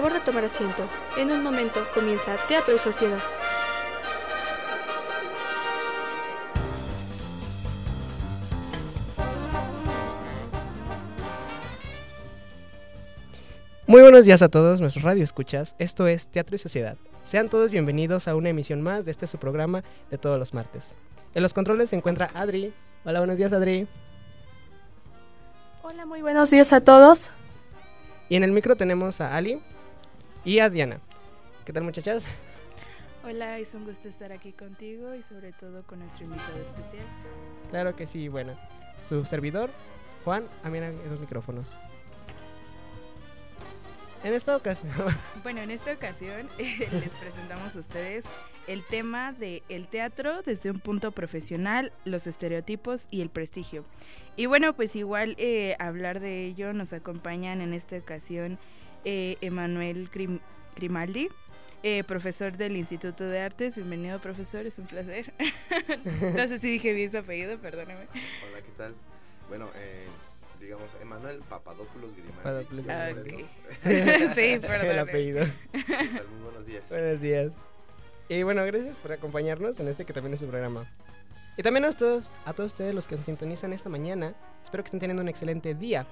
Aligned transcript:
Favor 0.00 0.14
de 0.14 0.20
tomar 0.20 0.44
asiento. 0.46 0.88
En 1.18 1.30
un 1.30 1.42
momento 1.42 1.78
comienza 1.92 2.34
Teatro 2.48 2.74
y 2.74 2.78
Sociedad. 2.78 3.18
Muy 13.86 14.00
buenos 14.00 14.24
días 14.24 14.40
a 14.40 14.48
todos 14.48 14.80
nuestros 14.80 15.04
radio 15.04 15.22
escuchas. 15.22 15.76
Esto 15.78 16.06
es 16.06 16.28
Teatro 16.28 16.56
y 16.56 16.58
Sociedad. 16.58 16.96
Sean 17.24 17.50
todos 17.50 17.70
bienvenidos 17.70 18.26
a 18.26 18.34
una 18.34 18.48
emisión 18.48 18.80
más 18.80 19.04
de 19.04 19.10
este 19.10 19.26
su 19.26 19.36
programa 19.36 19.84
de 20.10 20.16
todos 20.16 20.38
los 20.38 20.54
martes. 20.54 20.96
En 21.34 21.42
los 21.42 21.52
controles 21.52 21.90
se 21.90 21.96
encuentra 21.96 22.30
Adri. 22.32 22.72
Hola, 23.04 23.18
buenos 23.20 23.36
días 23.36 23.52
Adri. 23.52 23.86
Hola, 25.82 26.06
muy 26.06 26.22
buenos 26.22 26.48
días 26.48 26.72
a 26.72 26.80
todos. 26.80 27.30
Y 28.30 28.36
en 28.36 28.44
el 28.44 28.52
micro 28.52 28.76
tenemos 28.76 29.20
a 29.20 29.36
Ali 29.36 29.60
y 30.44 30.58
a 30.58 30.70
Diana. 30.70 31.00
¿Qué 31.64 31.72
tal 31.72 31.84
muchachas? 31.84 32.24
Hola, 33.24 33.58
es 33.58 33.74
un 33.74 33.84
gusto 33.84 34.08
estar 34.08 34.32
aquí 34.32 34.52
contigo 34.52 35.14
y 35.14 35.22
sobre 35.22 35.52
todo 35.52 35.82
con 35.82 35.98
nuestro 35.98 36.24
invitado 36.24 36.62
especial. 36.62 37.04
Claro 37.70 37.94
que 37.94 38.06
sí, 38.06 38.28
bueno. 38.28 38.54
Su 39.06 39.24
servidor, 39.26 39.70
Juan, 40.24 40.46
a 40.64 40.70
mí 40.70 40.78
en 40.78 41.10
los 41.10 41.20
micrófonos. 41.20 41.72
En 44.24 44.34
esta 44.34 44.56
ocasión. 44.56 44.92
Bueno, 45.42 45.60
en 45.60 45.70
esta 45.70 45.92
ocasión 45.92 46.48
eh, 46.58 46.88
les 46.92 47.10
presentamos 47.14 47.74
a 47.76 47.78
ustedes 47.78 48.24
el 48.66 48.84
tema 48.84 49.32
de 49.32 49.62
el 49.68 49.88
teatro 49.88 50.42
desde 50.42 50.70
un 50.70 50.80
punto 50.80 51.12
profesional, 51.12 51.92
los 52.04 52.26
estereotipos 52.26 53.08
y 53.10 53.22
el 53.22 53.30
prestigio. 53.30 53.84
Y 54.36 54.46
bueno, 54.46 54.74
pues 54.74 54.96
igual 54.96 55.34
eh, 55.38 55.76
hablar 55.78 56.20
de 56.20 56.46
ello 56.46 56.72
nos 56.72 56.92
acompañan 56.92 57.60
en 57.60 57.74
esta 57.74 57.96
ocasión 57.96 58.58
eh, 59.04 59.36
Emanuel 59.40 60.08
Grimaldi. 60.76 61.28
profesor 62.06 62.56
del 62.56 62.76
Instituto 62.76 63.24
de 63.24 63.40
Artes, 63.40 63.76
bienvenido 63.76 64.18
profesor, 64.20 64.66
es 64.66 64.78
un 64.78 64.86
placer. 64.86 65.32
no 66.36 66.48
sé 66.48 66.58
si 66.58 66.70
dije 66.72 66.92
bien 66.92 67.10
su 67.10 67.18
apellido, 67.18 67.58
perdóneme. 67.58 68.06
Hola, 68.48 68.62
¿qué 68.64 68.72
tal? 68.76 68.94
Bueno, 69.50 69.66
eh, 69.74 70.06
digamos, 70.60 70.88
Emanuel 71.02 71.40
Papadopoulos 71.48 72.12
Grimaldi. 72.14 72.84
Ah, 72.88 73.12
sí, 74.34 74.58
perdón. 74.60 74.86
El 74.90 74.98
apellido. 75.00 75.44
Muy 75.72 76.42
buenos 76.44 76.66
días. 76.66 76.84
Buenos 76.88 77.20
días. 77.20 77.52
Y 78.28 78.44
bueno, 78.44 78.64
gracias 78.64 78.94
por 78.96 79.10
acompañarnos 79.10 79.80
en 79.80 79.88
este 79.88 80.04
que 80.04 80.12
también 80.12 80.34
es 80.34 80.40
su 80.40 80.46
programa. 80.46 80.86
Y 81.56 81.64
también 81.64 81.84
a 81.84 81.92
todos, 81.92 82.32
a 82.44 82.52
todos 82.52 82.72
ustedes 82.72 82.94
los 82.94 83.08
que 83.08 83.16
nos 83.16 83.24
sintonizan 83.24 83.72
esta 83.72 83.88
mañana. 83.88 84.34
Espero 84.62 84.84
que 84.84 84.86
estén 84.86 85.00
teniendo 85.00 85.20
un 85.20 85.28
excelente 85.28 85.74
día. 85.74 86.06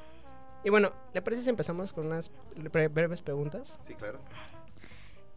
Y 0.69 0.71
bueno, 0.71 0.93
¿le 1.15 1.23
parece 1.23 1.45
si 1.45 1.49
empezamos 1.49 1.95
con 1.95 2.09
unas 2.09 2.31
breves 2.55 3.23
preguntas? 3.23 3.79
Sí, 3.87 3.95
claro. 3.95 4.19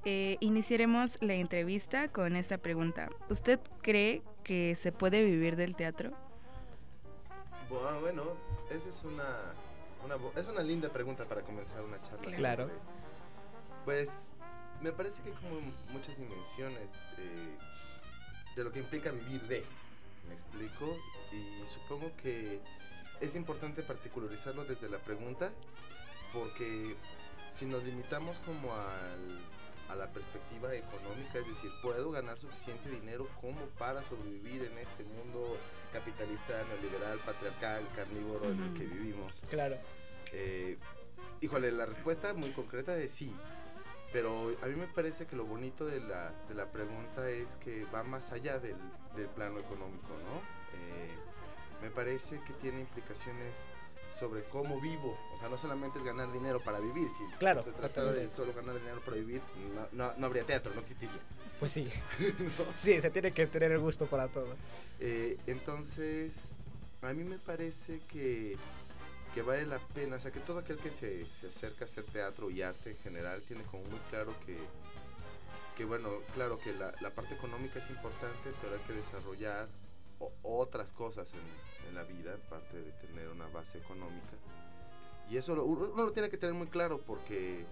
Eh, 0.04 0.36
iniciaremos 0.42 1.18
la 1.22 1.36
entrevista 1.36 2.10
con 2.10 2.36
esta 2.36 2.58
pregunta. 2.58 3.08
¿Usted 3.30 3.58
cree 3.82 4.24
que 4.44 4.76
se 4.76 4.92
puede 4.92 5.24
vivir 5.24 5.56
del 5.56 5.74
teatro? 5.78 6.12
Bueno, 8.02 8.24
esa 8.72 8.90
es 8.90 9.02
una, 9.06 9.54
es 10.36 10.48
una 10.48 10.64
linda 10.64 10.90
pregunta 10.90 11.24
para 11.24 11.44
comenzar 11.44 11.82
una 11.82 12.02
charla. 12.02 12.36
Claro. 12.36 12.70
pues 13.86 14.12
me 14.82 14.92
parece 14.92 15.22
que 15.24 15.30
hay 15.30 15.36
como 15.36 15.62
muchas 15.94 16.18
dimensiones 16.18 16.90
eh, 17.20 17.56
de 18.58 18.64
lo 18.66 18.72
que 18.74 18.80
implica 18.80 19.12
vivir 19.12 19.42
de. 19.44 19.64
Me 20.28 20.34
explico 20.34 20.94
y 21.32 21.66
supongo 21.74 22.12
que 22.22 22.60
es 23.22 23.36
importante 23.36 23.84
particularizarlo 23.84 24.66
desde 24.66 24.90
la 24.90 24.98
pregunta 24.98 25.52
porque 26.34 26.96
si 27.52 27.66
nos 27.66 27.84
limitamos 27.84 28.38
como 28.40 28.74
al, 28.74 29.40
a 29.90 29.96
la 29.96 30.08
perspectiva 30.08 30.74
económica, 30.74 31.40
es 31.40 31.48
decir, 31.48 31.70
puedo 31.82 32.12
ganar 32.12 32.40
suficiente 32.40 32.90
dinero 32.90 33.28
como 33.40 33.60
para 33.78 34.02
sobrevivir 34.04 34.64
en 34.64 34.78
este 34.78 35.04
mundo 35.04 35.58
capitalista, 35.94 36.64
neoliberal, 36.70 37.20
patriarcal, 37.20 37.84
carnívoro 37.96 38.50
en 38.50 38.64
el 38.64 38.74
que 38.74 38.86
vivimos. 38.86 39.34
Claro. 39.50 39.78
Eh, 40.32 40.78
híjole, 41.42 41.72
la 41.72 41.86
respuesta 41.86 42.34
muy 42.34 42.52
concreta 42.52 42.98
es 42.98 43.12
sí. 43.12 43.36
Pero 44.14 44.54
a 44.62 44.66
mí 44.66 44.76
me 44.76 44.88
parece 44.88 45.26
que 45.26 45.38
lo 45.38 45.46
bonito 45.46 45.86
de 45.86 46.02
la, 46.02 46.34
de 46.50 46.56
la 46.56 46.70
pregunta 46.70 47.30
es 47.30 47.56
que 47.58 47.86
va 47.86 48.04
más 48.04 48.32
allá 48.34 48.60
del, 48.60 48.76
del 49.16 49.28
plano 49.28 49.60
económico, 49.60 50.10
¿no? 50.10 50.42
Eh, 50.78 51.18
me 51.82 51.90
parece 51.90 52.40
que 52.42 52.54
tiene 52.54 52.82
implicaciones 52.82 53.66
sobre 54.20 54.44
cómo 54.46 54.80
vivo. 54.80 55.18
O 55.34 55.40
sea, 55.40 55.50
no 55.50 55.58
solamente 55.58 56.00
es 56.00 56.06
ganar 56.06 56.32
dinero 56.32 56.62
para 56.62 56.80
vivir. 56.80 57.10
Si 57.18 57.24
claro, 57.38 57.64
se 57.64 57.72
trata 57.72 58.04
de 58.12 58.30
solo 58.30 58.54
ganar 58.54 58.76
dinero 58.76 59.02
para 59.02 59.18
vivir, 59.18 59.42
no, 59.94 60.14
no, 60.18 60.26
habría 60.26 60.44
teatro, 60.44 60.74
no 60.74 60.82
existiría. 60.82 61.20
Pues 61.60 61.72
sí. 61.72 61.86
Sí, 62.74 63.02
se 63.02 63.10
tiene 63.10 63.32
que 63.32 63.48
tener 63.48 63.72
el 63.72 63.80
gusto 63.80 64.06
para 64.06 64.28
todo. 64.28 64.56
Eh, 65.00 65.38
entonces, 65.48 66.54
a 67.02 67.14
mí 67.14 67.24
me 67.24 67.38
parece 67.38 68.02
que 68.12 68.58
que 69.34 69.42
vale 69.42 69.66
la 69.66 69.80
pena, 69.80 70.18
o 70.18 70.20
sea, 70.20 70.32
que 70.32 70.42
todo 70.42 70.60
aquel 70.60 70.78
que 70.78 70.92
se, 70.92 71.26
se, 71.28 71.48
acerca 71.48 71.86
a 71.86 71.88
hacer 71.88 72.04
teatro 72.04 72.50
y 72.52 72.62
arte 72.62 72.92
en 72.92 72.98
general 72.98 73.42
tiene 73.48 73.64
como 73.64 73.84
muy 73.86 74.00
claro 74.10 74.34
que, 74.46 74.58
que 75.78 75.86
bueno, 75.86 76.10
claro 76.34 76.58
que 76.60 76.74
la, 76.74 76.94
la 77.00 77.12
parte 77.12 77.36
económica 77.36 77.80
es 77.80 77.90
importante, 77.90 78.52
pero 78.62 78.76
hay 78.76 78.82
que 78.82 78.94
desarrollar 78.94 79.70
otras 80.44 80.94
cosas 80.94 81.34
en, 81.34 81.88
en, 81.90 81.96
la 81.96 82.04
vida, 82.04 82.34
aparte 82.34 82.82
de 82.82 82.92
tener 82.94 83.28
una 83.30 83.48
base 83.48 83.78
económica. 83.78 84.38
Y 85.30 85.38
eso 85.38 85.56
lo, 85.56 85.64
uno 85.66 86.04
lo 86.04 86.12
tiene 86.12 86.30
que 86.30 86.38
tener 86.38 86.54
muy 86.54 86.68
claro 86.68 87.00
porque, 87.00 87.66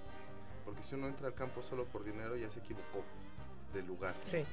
porque 0.66 0.82
si 0.84 0.96
uno 0.96 1.08
entra 1.08 1.28
al 1.28 1.34
campo 1.34 1.62
solo 1.62 1.86
por 1.86 2.04
dinero 2.04 2.36
ya 2.38 2.50
se 2.50 2.60
equivocó 2.60 3.04
del 3.74 3.86
lugar. 3.86 4.16
Sí. 4.24 4.46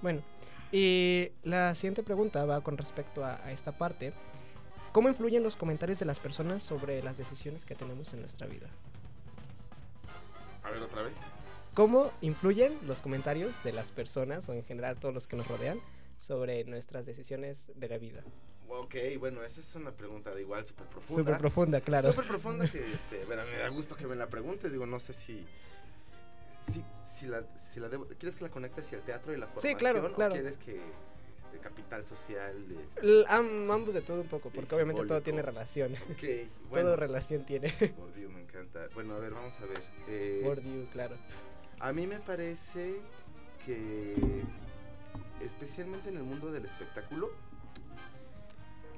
Bueno, 0.00 0.22
y 0.70 1.30
la 1.44 1.74
siguiente 1.74 2.02
pregunta 2.02 2.44
va 2.44 2.60
con 2.60 2.76
respecto 2.76 3.24
a, 3.24 3.50
esta 3.50 3.72
parte. 3.72 4.12
¿Cómo 4.92 5.08
influyen 5.08 5.42
los 5.42 5.56
comentarios 5.56 5.98
de 5.98 6.04
las 6.04 6.20
personas 6.20 6.62
sobre 6.62 7.02
las 7.02 7.16
decisiones 7.16 7.64
que 7.64 7.74
tenemos 7.74 8.12
en 8.12 8.20
nuestra 8.20 8.46
vida? 8.46 8.68
A 10.62 10.70
ver, 10.70 10.82
otra 10.82 11.02
vez. 11.02 11.14
¿Cómo 11.74 12.12
influyen 12.20 12.78
los 12.86 13.00
comentarios 13.00 13.64
de 13.64 13.72
las 13.72 13.90
personas 13.90 14.48
o 14.48 14.52
en 14.52 14.62
general 14.62 14.96
todos 14.96 15.12
los 15.12 15.26
que 15.26 15.34
nos 15.34 15.48
rodean 15.48 15.80
sobre 16.18 16.62
nuestras 16.64 17.04
decisiones 17.04 17.66
de 17.74 17.88
la 17.88 17.98
vida? 17.98 18.22
Ok, 18.68 18.94
bueno, 19.18 19.42
esa 19.42 19.60
es 19.60 19.74
una 19.74 19.90
pregunta 19.90 20.32
de 20.32 20.42
igual 20.42 20.64
súper 20.64 20.86
profunda. 20.86 21.22
Súper 21.22 21.38
profunda, 21.38 21.80
claro. 21.80 22.10
Súper 22.10 22.28
profunda 22.28 22.70
que, 22.70 22.92
este, 22.92 23.24
bueno, 23.24 23.42
me 23.46 23.58
da 23.58 23.68
gusto 23.68 23.96
que 23.96 24.06
me 24.06 24.14
la 24.14 24.28
preguntes. 24.28 24.70
Digo, 24.70 24.86
no 24.86 25.00
sé 25.00 25.14
si, 25.14 25.44
si, 26.70 26.84
si 27.12 27.26
la, 27.26 27.44
si 27.58 27.80
la 27.80 27.88
¿quieres 27.88 28.36
que 28.36 28.44
la 28.44 28.50
conecte 28.50 28.80
hacia 28.80 28.98
el 28.98 29.02
teatro 29.02 29.32
y 29.32 29.36
la 29.36 29.46
formación? 29.46 29.72
Sí, 29.72 29.76
claro, 29.76 30.14
claro. 30.14 30.34
¿O 30.34 30.36
quieres 30.36 30.56
que 30.58 30.80
este, 31.38 31.58
capital 31.60 32.06
social? 32.06 32.54
Este, 32.70 33.24
ambos 33.28 33.94
de 33.94 34.00
todo 34.00 34.20
un 34.20 34.28
poco, 34.28 34.50
porque 34.50 34.76
obviamente 34.76 35.04
todo 35.06 35.20
tiene 35.22 35.42
relación. 35.42 35.94
Ok, 35.94 36.22
bueno. 36.70 36.86
todo 36.86 36.96
relación 36.96 37.44
tiene. 37.44 37.74
Bordiu 37.96 38.30
me 38.30 38.42
encanta. 38.42 38.86
Bueno, 38.94 39.16
a 39.16 39.18
ver, 39.18 39.32
vamos 39.32 39.54
a 39.56 39.66
ver. 39.66 39.82
Eh, 40.06 40.88
claro. 40.92 41.16
A 41.80 41.92
mí 41.92 42.06
me 42.06 42.20
parece 42.20 43.00
que, 43.64 44.42
especialmente 45.40 46.08
en 46.08 46.16
el 46.16 46.22
mundo 46.22 46.50
del 46.52 46.64
espectáculo 46.64 47.30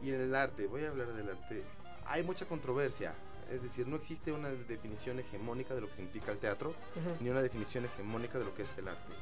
y 0.02 0.10
en 0.10 0.20
el 0.20 0.34
arte, 0.34 0.66
voy 0.66 0.84
a 0.84 0.88
hablar 0.88 1.12
del 1.12 1.30
arte, 1.30 1.64
hay 2.04 2.22
mucha 2.22 2.46
controversia 2.46 3.14
es 3.50 3.62
decir, 3.62 3.86
no 3.86 3.96
existe 3.96 4.32
una 4.32 4.48
definición 4.50 5.20
hegemónica 5.20 5.74
de 5.74 5.80
lo 5.80 5.86
que 5.88 5.94
significa 5.94 6.32
el 6.32 6.38
teatro, 6.38 6.74
ni 7.20 7.30
una 7.30 7.42
definición 7.42 7.84
hegemónica 7.84 8.38
de 8.38 8.44
lo 8.44 8.54
que 8.54 8.62
es 8.62 8.78
el 8.78 8.88
arte. 8.88 9.12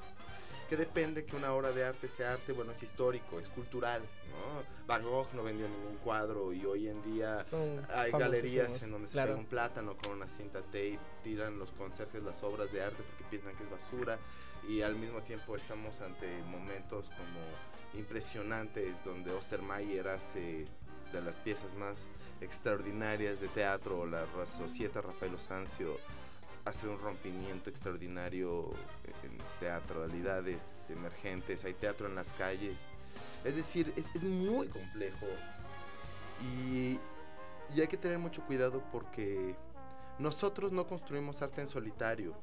Depende 0.76 1.25
que 1.25 1.37
una 1.37 1.53
obra 1.53 1.73
de 1.73 1.85
arte 1.85 2.09
sea 2.09 2.35
arte, 2.35 2.53
bueno, 2.53 2.73
es 2.73 2.82
histórico, 2.82 3.38
es 3.38 3.49
cultural, 3.49 4.03
¿no? 4.31 4.62
Van 4.87 5.03
Gogh 5.03 5.32
no 5.35 5.43
vendió 5.43 5.69
ningún 5.69 5.97
cuadro 5.97 6.53
y 6.53 6.65
hoy 6.65 6.88
en 6.88 7.03
día 7.03 7.43
hay 7.94 8.12
galerías 8.12 8.82
en 8.82 8.91
donde 8.91 9.09
se 9.09 9.21
pega 9.21 9.35
un 9.35 9.47
plátano 9.47 9.97
con 9.97 10.12
una 10.12 10.29
cinta 10.29 10.61
tape, 10.61 10.99
tiran 11.23 11.59
los 11.59 11.71
conserjes 11.73 12.23
las 12.23 12.43
obras 12.43 12.71
de 12.73 12.82
arte 12.82 13.03
porque 13.03 13.25
piensan 13.31 13.56
que 13.56 13.65
es 13.65 13.71
basura 13.71 14.19
y 14.69 14.82
al 14.82 14.97
mismo 14.97 15.23
tiempo 15.23 15.56
estamos 15.56 16.00
ante 16.00 16.43
momentos 16.44 17.09
como 17.11 17.99
impresionantes 17.99 19.03
donde 19.05 19.32
Ostermayer 19.32 20.09
hace 20.09 20.67
de 21.12 21.20
las 21.20 21.37
piezas 21.37 21.75
más 21.75 22.09
extraordinarias 22.41 23.41
de 23.41 23.49
teatro, 23.49 24.06
la 24.06 24.27
Societa 24.47 25.00
Rafael 25.00 25.35
Osancio 25.35 25.99
hace 26.65 26.89
un 26.89 26.99
rompimiento 26.99 27.71
extraordinario 27.71 28.71
en 29.23 29.39
teatralidades 29.61 30.89
emergentes, 30.91 31.65
hay 31.65 31.75
teatro 31.75 32.07
en 32.07 32.15
las 32.15 32.33
calles. 32.33 32.77
Es 33.45 33.57
decir, 33.57 33.93
es, 33.97 34.23
muy 34.23 34.69
complejo 34.69 35.27
y, 36.43 36.99
hay 37.79 37.89
que 37.89 37.97
tener 37.97 38.19
mucho 38.19 38.43
cuidado 38.43 38.83
porque 38.91 39.55
nosotros 40.19 40.73
no 40.73 40.87
construimos 40.87 41.43
arte 41.43 41.61
en 41.61 41.67
solitario, 41.67 42.35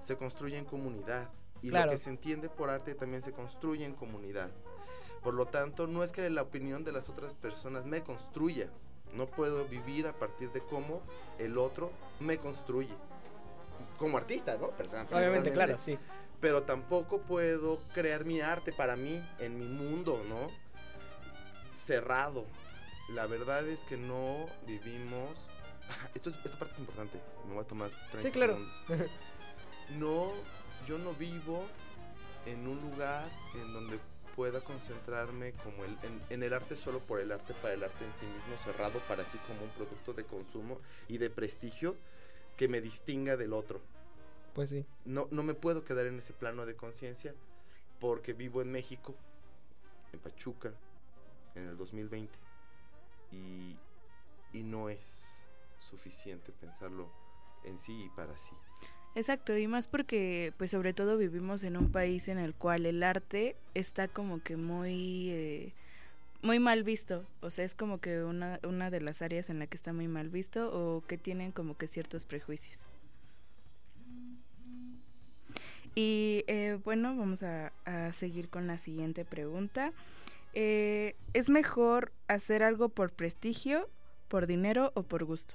se 0.00 0.16
construye 0.16 0.56
en 0.56 0.64
comunidad 0.64 1.28
y 1.62 1.70
lo 1.70 1.88
que 1.88 1.98
se 1.98 2.10
entiende 2.10 2.48
por 2.48 2.70
arte 2.70 2.94
también 2.94 3.22
se 3.22 3.32
construye 3.32 3.84
en 3.84 3.94
comunidad. 3.94 4.50
Por 5.22 5.34
lo 5.34 5.46
tanto, 5.46 5.86
no 5.86 6.02
es 6.02 6.12
que 6.12 6.28
la 6.30 6.42
opinión 6.42 6.84
de 6.84 6.92
las 6.92 7.08
otras 7.08 7.34
personas 7.34 7.84
me 7.84 8.02
construya, 8.02 8.70
No 9.14 9.26
puedo 9.26 9.64
vivir 9.64 10.06
a 10.06 10.12
partir 10.12 10.52
de 10.52 10.60
cómo 10.60 11.00
el 11.38 11.56
otro 11.56 11.90
me 12.20 12.36
construye. 12.36 12.94
Como 13.98 14.16
artista, 14.16 14.56
¿no? 14.56 14.70
Persona- 14.70 15.04
Obviamente, 15.12 15.50
claro, 15.50 15.76
sí. 15.78 15.98
Pero 16.40 16.62
tampoco 16.62 17.20
puedo 17.22 17.78
crear 17.92 18.24
mi 18.24 18.40
arte 18.40 18.72
para 18.72 18.94
mí, 18.96 19.20
en 19.40 19.58
mi 19.58 19.66
mundo, 19.66 20.22
¿no? 20.28 20.48
Cerrado. 21.84 22.44
La 23.10 23.26
verdad 23.26 23.66
es 23.66 23.80
que 23.84 23.96
no 23.96 24.46
vivimos... 24.66 25.30
Esto 26.14 26.30
es- 26.30 26.36
esta 26.44 26.58
parte 26.58 26.74
es 26.74 26.80
importante. 26.80 27.18
Me 27.46 27.54
voy 27.54 27.64
a 27.64 27.66
tomar 27.66 27.90
30 28.12 28.20
Sí, 28.28 28.30
claro. 28.32 28.58
segundos. 28.86 29.10
No, 29.98 30.32
yo 30.86 30.98
no 30.98 31.14
vivo 31.14 31.64
en 32.44 32.68
un 32.68 32.78
lugar 32.82 33.24
en 33.54 33.72
donde 33.72 33.98
pueda 34.36 34.60
concentrarme 34.60 35.52
como 35.64 35.82
el, 35.82 35.92
en, 36.02 36.20
en 36.28 36.42
el 36.42 36.52
arte 36.52 36.76
solo 36.76 36.98
por 36.98 37.20
el 37.20 37.32
arte, 37.32 37.54
para 37.54 37.72
el 37.72 37.82
arte 37.82 38.04
en 38.04 38.12
sí 38.12 38.26
mismo, 38.26 38.54
cerrado 38.62 38.98
para 39.08 39.24
sí 39.24 39.38
como 39.46 39.62
un 39.62 39.70
producto 39.70 40.12
de 40.12 40.24
consumo 40.24 40.78
y 41.08 41.16
de 41.16 41.30
prestigio 41.30 41.96
que 42.58 42.68
me 42.68 42.82
distinga 42.82 43.38
del 43.38 43.54
otro. 43.54 43.80
Pues 44.54 44.68
sí. 44.68 44.84
No, 45.06 45.28
no 45.30 45.42
me 45.42 45.54
puedo 45.54 45.84
quedar 45.84 46.04
en 46.06 46.18
ese 46.18 46.34
plano 46.34 46.66
de 46.66 46.74
conciencia 46.74 47.34
porque 48.00 48.34
vivo 48.34 48.60
en 48.60 48.70
México, 48.70 49.14
en 50.12 50.18
Pachuca, 50.18 50.74
en 51.54 51.68
el 51.68 51.76
2020, 51.78 52.36
y, 53.32 53.76
y 54.52 54.62
no 54.64 54.90
es 54.90 55.46
suficiente 55.78 56.52
pensarlo 56.52 57.08
en 57.64 57.78
sí 57.78 58.04
y 58.04 58.08
para 58.10 58.36
sí. 58.36 58.52
Exacto, 59.14 59.56
y 59.56 59.66
más 59.66 59.88
porque 59.88 60.52
pues 60.58 60.72
sobre 60.72 60.92
todo 60.92 61.16
vivimos 61.16 61.62
en 61.62 61.76
un 61.76 61.90
país 61.90 62.28
en 62.28 62.38
el 62.38 62.54
cual 62.54 62.86
el 62.86 63.02
arte 63.02 63.56
está 63.74 64.08
como 64.08 64.42
que 64.42 64.56
muy 64.56 65.30
eh, 65.30 65.74
muy 66.42 66.58
mal 66.58 66.84
visto, 66.84 67.24
o 67.40 67.50
sea, 67.50 67.64
es 67.64 67.74
como 67.74 68.00
que 68.00 68.22
una, 68.22 68.60
una 68.66 68.90
de 68.90 69.00
las 69.00 69.22
áreas 69.22 69.50
en 69.50 69.58
la 69.58 69.66
que 69.66 69.76
está 69.76 69.92
muy 69.92 70.08
mal 70.08 70.28
visto 70.28 70.70
o 70.72 71.02
que 71.06 71.18
tienen 71.18 71.52
como 71.52 71.76
que 71.76 71.86
ciertos 71.86 72.26
prejuicios. 72.26 72.78
Y 75.94 76.44
eh, 76.46 76.78
bueno, 76.84 77.16
vamos 77.16 77.42
a, 77.42 77.72
a 77.84 78.12
seguir 78.12 78.48
con 78.48 78.66
la 78.68 78.78
siguiente 78.78 79.24
pregunta. 79.24 79.92
Eh, 80.54 81.16
¿Es 81.34 81.50
mejor 81.50 82.12
hacer 82.28 82.62
algo 82.62 82.88
por 82.88 83.12
prestigio, 83.12 83.88
por 84.28 84.46
dinero 84.46 84.92
o 84.94 85.02
por 85.02 85.24
gusto? 85.24 85.54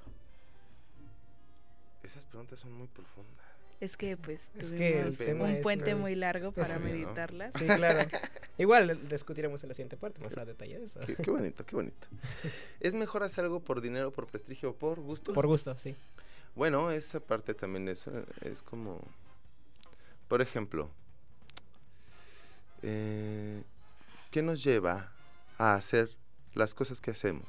Esas 2.03 2.25
preguntas 2.25 2.59
son 2.59 2.73
muy 2.73 2.87
profundas. 2.87 3.42
Es 3.83 3.97
que 3.97 4.15
pues 4.15 4.39
Es 4.57 4.71
que 4.71 5.03
tuvimos 5.17 5.49
un 5.49 5.61
puente 5.61 5.93
muy- 5.93 6.01
muy 6.01 6.15
largo 6.15 6.51
para 6.53 6.67
Sí, 6.67 6.73
¿no? 6.75 6.79
meditarlas. 6.79 7.53
Sí, 7.59 7.65
claro. 7.65 8.09
Igual 8.57 9.09
discutiremos 9.09 9.61
en 9.63 9.69
la 9.69 9.73
siguiente 9.75 9.97
parte 9.97 10.21
más 10.21 10.37
a 10.37 10.45
detalle 10.45 10.79
de 10.79 10.85
eso. 10.85 10.99
Qué, 11.01 11.15
qué 11.15 11.29
bonito, 11.31 11.65
qué 11.65 11.75
bonito. 11.75 12.07
¿Es 12.79 12.93
mejor 12.93 13.23
hacer 13.23 13.43
algo 13.43 13.59
por 13.59 13.81
dinero, 13.81 14.11
por 14.11 14.27
prestigio 14.27 14.69
o 14.69 14.75
por 14.75 14.99
gusto? 15.01 15.33
Por 15.33 15.47
gusto, 15.47 15.75
sí. 15.77 15.95
Bueno, 16.55 16.91
esa 16.91 17.19
parte 17.19 17.53
también 17.53 17.87
es, 17.89 18.05
es 18.41 18.61
como, 18.61 19.01
por 20.29 20.41
ejemplo, 20.41 20.89
eh, 22.83 23.63
¿qué 24.31 24.41
nos 24.41 24.63
lleva 24.63 25.11
a 25.57 25.75
hacer 25.75 26.09
las 26.53 26.73
cosas 26.73 27.01
que 27.01 27.11
hacemos? 27.11 27.47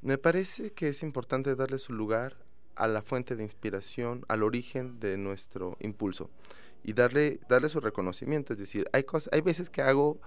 Me 0.00 0.16
parece 0.18 0.72
que 0.72 0.88
es 0.88 1.02
importante 1.02 1.54
darle 1.54 1.78
su 1.78 1.92
lugar 1.92 2.36
a 2.76 2.86
la 2.86 3.02
fuente 3.02 3.36
de 3.36 3.42
inspiración, 3.42 4.24
al 4.28 4.42
origen 4.42 4.98
de 5.00 5.16
nuestro 5.16 5.76
impulso 5.80 6.30
y 6.84 6.92
darle, 6.94 7.38
darle 7.48 7.68
su 7.68 7.80
reconocimiento. 7.80 8.52
Es 8.52 8.58
decir, 8.58 8.88
hay, 8.92 9.04
cosas, 9.04 9.32
hay 9.32 9.40
veces 9.40 9.70
que 9.70 9.82
hago, 9.82 10.20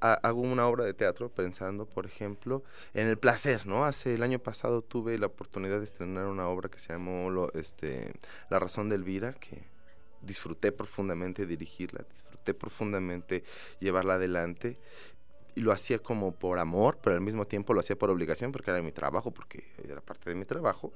ha- 0.00 0.14
hago 0.22 0.40
una 0.40 0.66
obra 0.66 0.84
de 0.84 0.94
teatro 0.94 1.28
pensando, 1.30 1.86
por 1.86 2.06
ejemplo, 2.06 2.62
en 2.92 3.06
el 3.08 3.18
placer, 3.18 3.66
¿no? 3.66 3.84
Hace 3.84 4.14
el 4.14 4.22
año 4.22 4.38
pasado 4.38 4.82
tuve 4.82 5.18
la 5.18 5.26
oportunidad 5.26 5.78
de 5.78 5.84
estrenar 5.84 6.26
una 6.26 6.48
obra 6.48 6.68
que 6.68 6.78
se 6.78 6.92
llamó 6.92 7.48
este, 7.54 8.12
La 8.50 8.58
razón 8.58 8.88
de 8.88 8.96
Elvira, 8.96 9.34
que 9.34 9.62
disfruté 10.22 10.72
profundamente 10.72 11.46
dirigirla, 11.46 12.04
disfruté 12.10 12.54
profundamente 12.54 13.44
llevarla 13.78 14.14
adelante 14.14 14.78
y 15.56 15.60
lo 15.60 15.72
hacía 15.72 15.98
como 15.98 16.32
por 16.32 16.58
amor, 16.58 16.98
pero 17.02 17.14
al 17.14 17.20
mismo 17.22 17.46
tiempo 17.46 17.74
lo 17.74 17.80
hacía 17.80 17.96
por 17.96 18.10
obligación 18.10 18.52
porque 18.52 18.70
era 18.70 18.82
mi 18.82 18.92
trabajo, 18.92 19.30
porque 19.32 19.64
era 19.88 20.00
parte 20.00 20.30
de 20.30 20.36
mi 20.36 20.44
trabajo, 20.44 20.92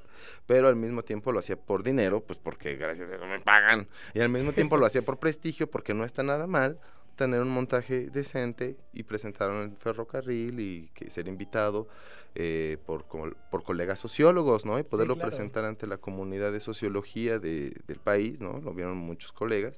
pero 0.46 0.68
al 0.68 0.76
mismo 0.76 1.02
tiempo 1.02 1.32
lo 1.32 1.38
hacía 1.38 1.56
por 1.56 1.82
dinero, 1.82 2.20
pues 2.20 2.38
porque 2.38 2.76
gracias 2.76 3.10
a 3.10 3.16
eso 3.16 3.26
me 3.26 3.40
pagan, 3.40 3.88
y 4.14 4.20
al 4.20 4.28
mismo 4.28 4.52
tiempo 4.52 4.76
lo 4.76 4.86
hacía 4.86 5.02
por 5.02 5.18
prestigio 5.18 5.70
porque 5.70 5.94
no 5.94 6.04
está 6.04 6.22
nada 6.22 6.46
mal 6.46 6.78
tener 7.16 7.40
un 7.40 7.50
montaje 7.50 8.10
decente 8.10 8.76
y 8.92 9.02
presentarlo 9.02 9.64
en 9.64 9.70
el 9.72 9.76
ferrocarril 9.76 10.60
y 10.60 10.88
que 10.94 11.10
ser 11.10 11.26
invitado 11.26 11.88
eh, 12.36 12.78
por, 12.86 13.04
por 13.50 13.64
colegas 13.64 13.98
sociólogos, 13.98 14.64
¿no? 14.64 14.78
Y 14.78 14.84
Sí, 14.84 14.88
poderlo 14.88 15.14
claro. 15.14 15.28
presentar 15.30 15.64
ante 15.64 15.88
la 15.88 15.96
comunidad 15.98 16.52
de 16.52 16.60
sociología 16.60 17.40
de- 17.40 17.74
del 17.88 17.98
país, 17.98 18.40
¿no? 18.40 18.60
Lo 18.60 18.72
vieron 18.72 18.96
muchos 18.98 19.32
colegas 19.32 19.74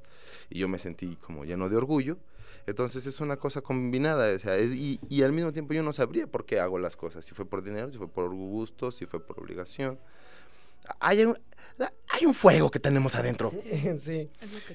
y 0.50 0.58
yo 0.58 0.68
me 0.68 0.78
sentí 0.78 1.16
como 1.16 1.46
lleno 1.46 1.70
de 1.70 1.76
orgullo. 1.76 2.18
Entonces 2.66 3.06
es 3.06 3.20
una 3.20 3.36
cosa 3.36 3.60
combinada, 3.60 4.34
o 4.34 4.38
sea, 4.38 4.56
es- 4.56 4.74
y, 4.74 5.00
y 5.08 5.22
al 5.22 5.32
mismo 5.32 5.52
tiempo 5.52 5.72
yo 5.74 5.82
no 5.82 5.92
sabría 5.92 6.26
por 6.26 6.44
qué 6.46 6.60
hago 6.60 6.78
las 6.78 6.96
cosas, 6.96 7.24
si 7.24 7.34
fue 7.34 7.44
por 7.44 7.62
dinero, 7.62 7.90
si 7.92 7.98
fue 7.98 8.08
por 8.08 8.28
gusto, 8.30 8.90
si 8.90 9.06
fue 9.06 9.24
por 9.24 9.38
obligación. 9.40 9.98
Hay 10.98 11.24
un, 11.24 11.38
hay 12.08 12.26
un 12.26 12.34
fuego 12.34 12.70
que 12.70 12.80
tenemos 12.80 13.14
adentro 13.14 13.50
Sí, 13.50 13.60
sí. 14.00 14.30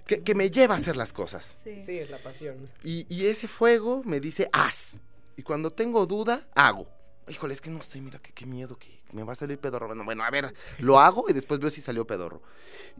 Que 0.06 0.24
que, 0.24 0.36
me 0.36 0.50
lleva 0.50 0.76
a 0.76 0.78
hacer 0.78 0.96
las 0.96 1.14
cosas. 1.14 1.58
Sí. 1.64 1.82
Sí, 1.82 2.00
es 2.00 2.10
la 2.10 2.18
pasión. 2.20 2.70
Y, 2.84 3.06
y 3.14 3.26
ese 3.28 3.48
fuego 3.48 4.02
me 4.06 4.20
dice, 4.20 4.50
haz. 4.54 5.00
Y 5.38 5.42
cuando 5.44 5.72
tengo 5.72 6.06
duda, 6.06 6.48
hago. 6.56 6.88
Híjole, 7.28 7.54
es 7.56 7.62
que 7.62 7.72
no 7.72 7.82
sé, 7.82 8.00
mira, 8.02 8.20
que 8.20 8.32
qué 8.34 8.46
miedo 8.46 8.78
que 8.78 9.02
me 9.12 9.24
va 9.24 9.34
a 9.34 9.36
salir 9.36 9.58
pedorro. 9.58 9.88
Bueno, 9.88 10.04
bueno, 10.06 10.24
a 10.24 10.30
ver, 10.30 10.54
lo 10.80 11.00
hago 11.00 11.26
y 11.28 11.34
después 11.34 11.60
veo 11.60 11.70
si 11.72 11.82
salió 11.82 12.06
pedorro. 12.06 12.42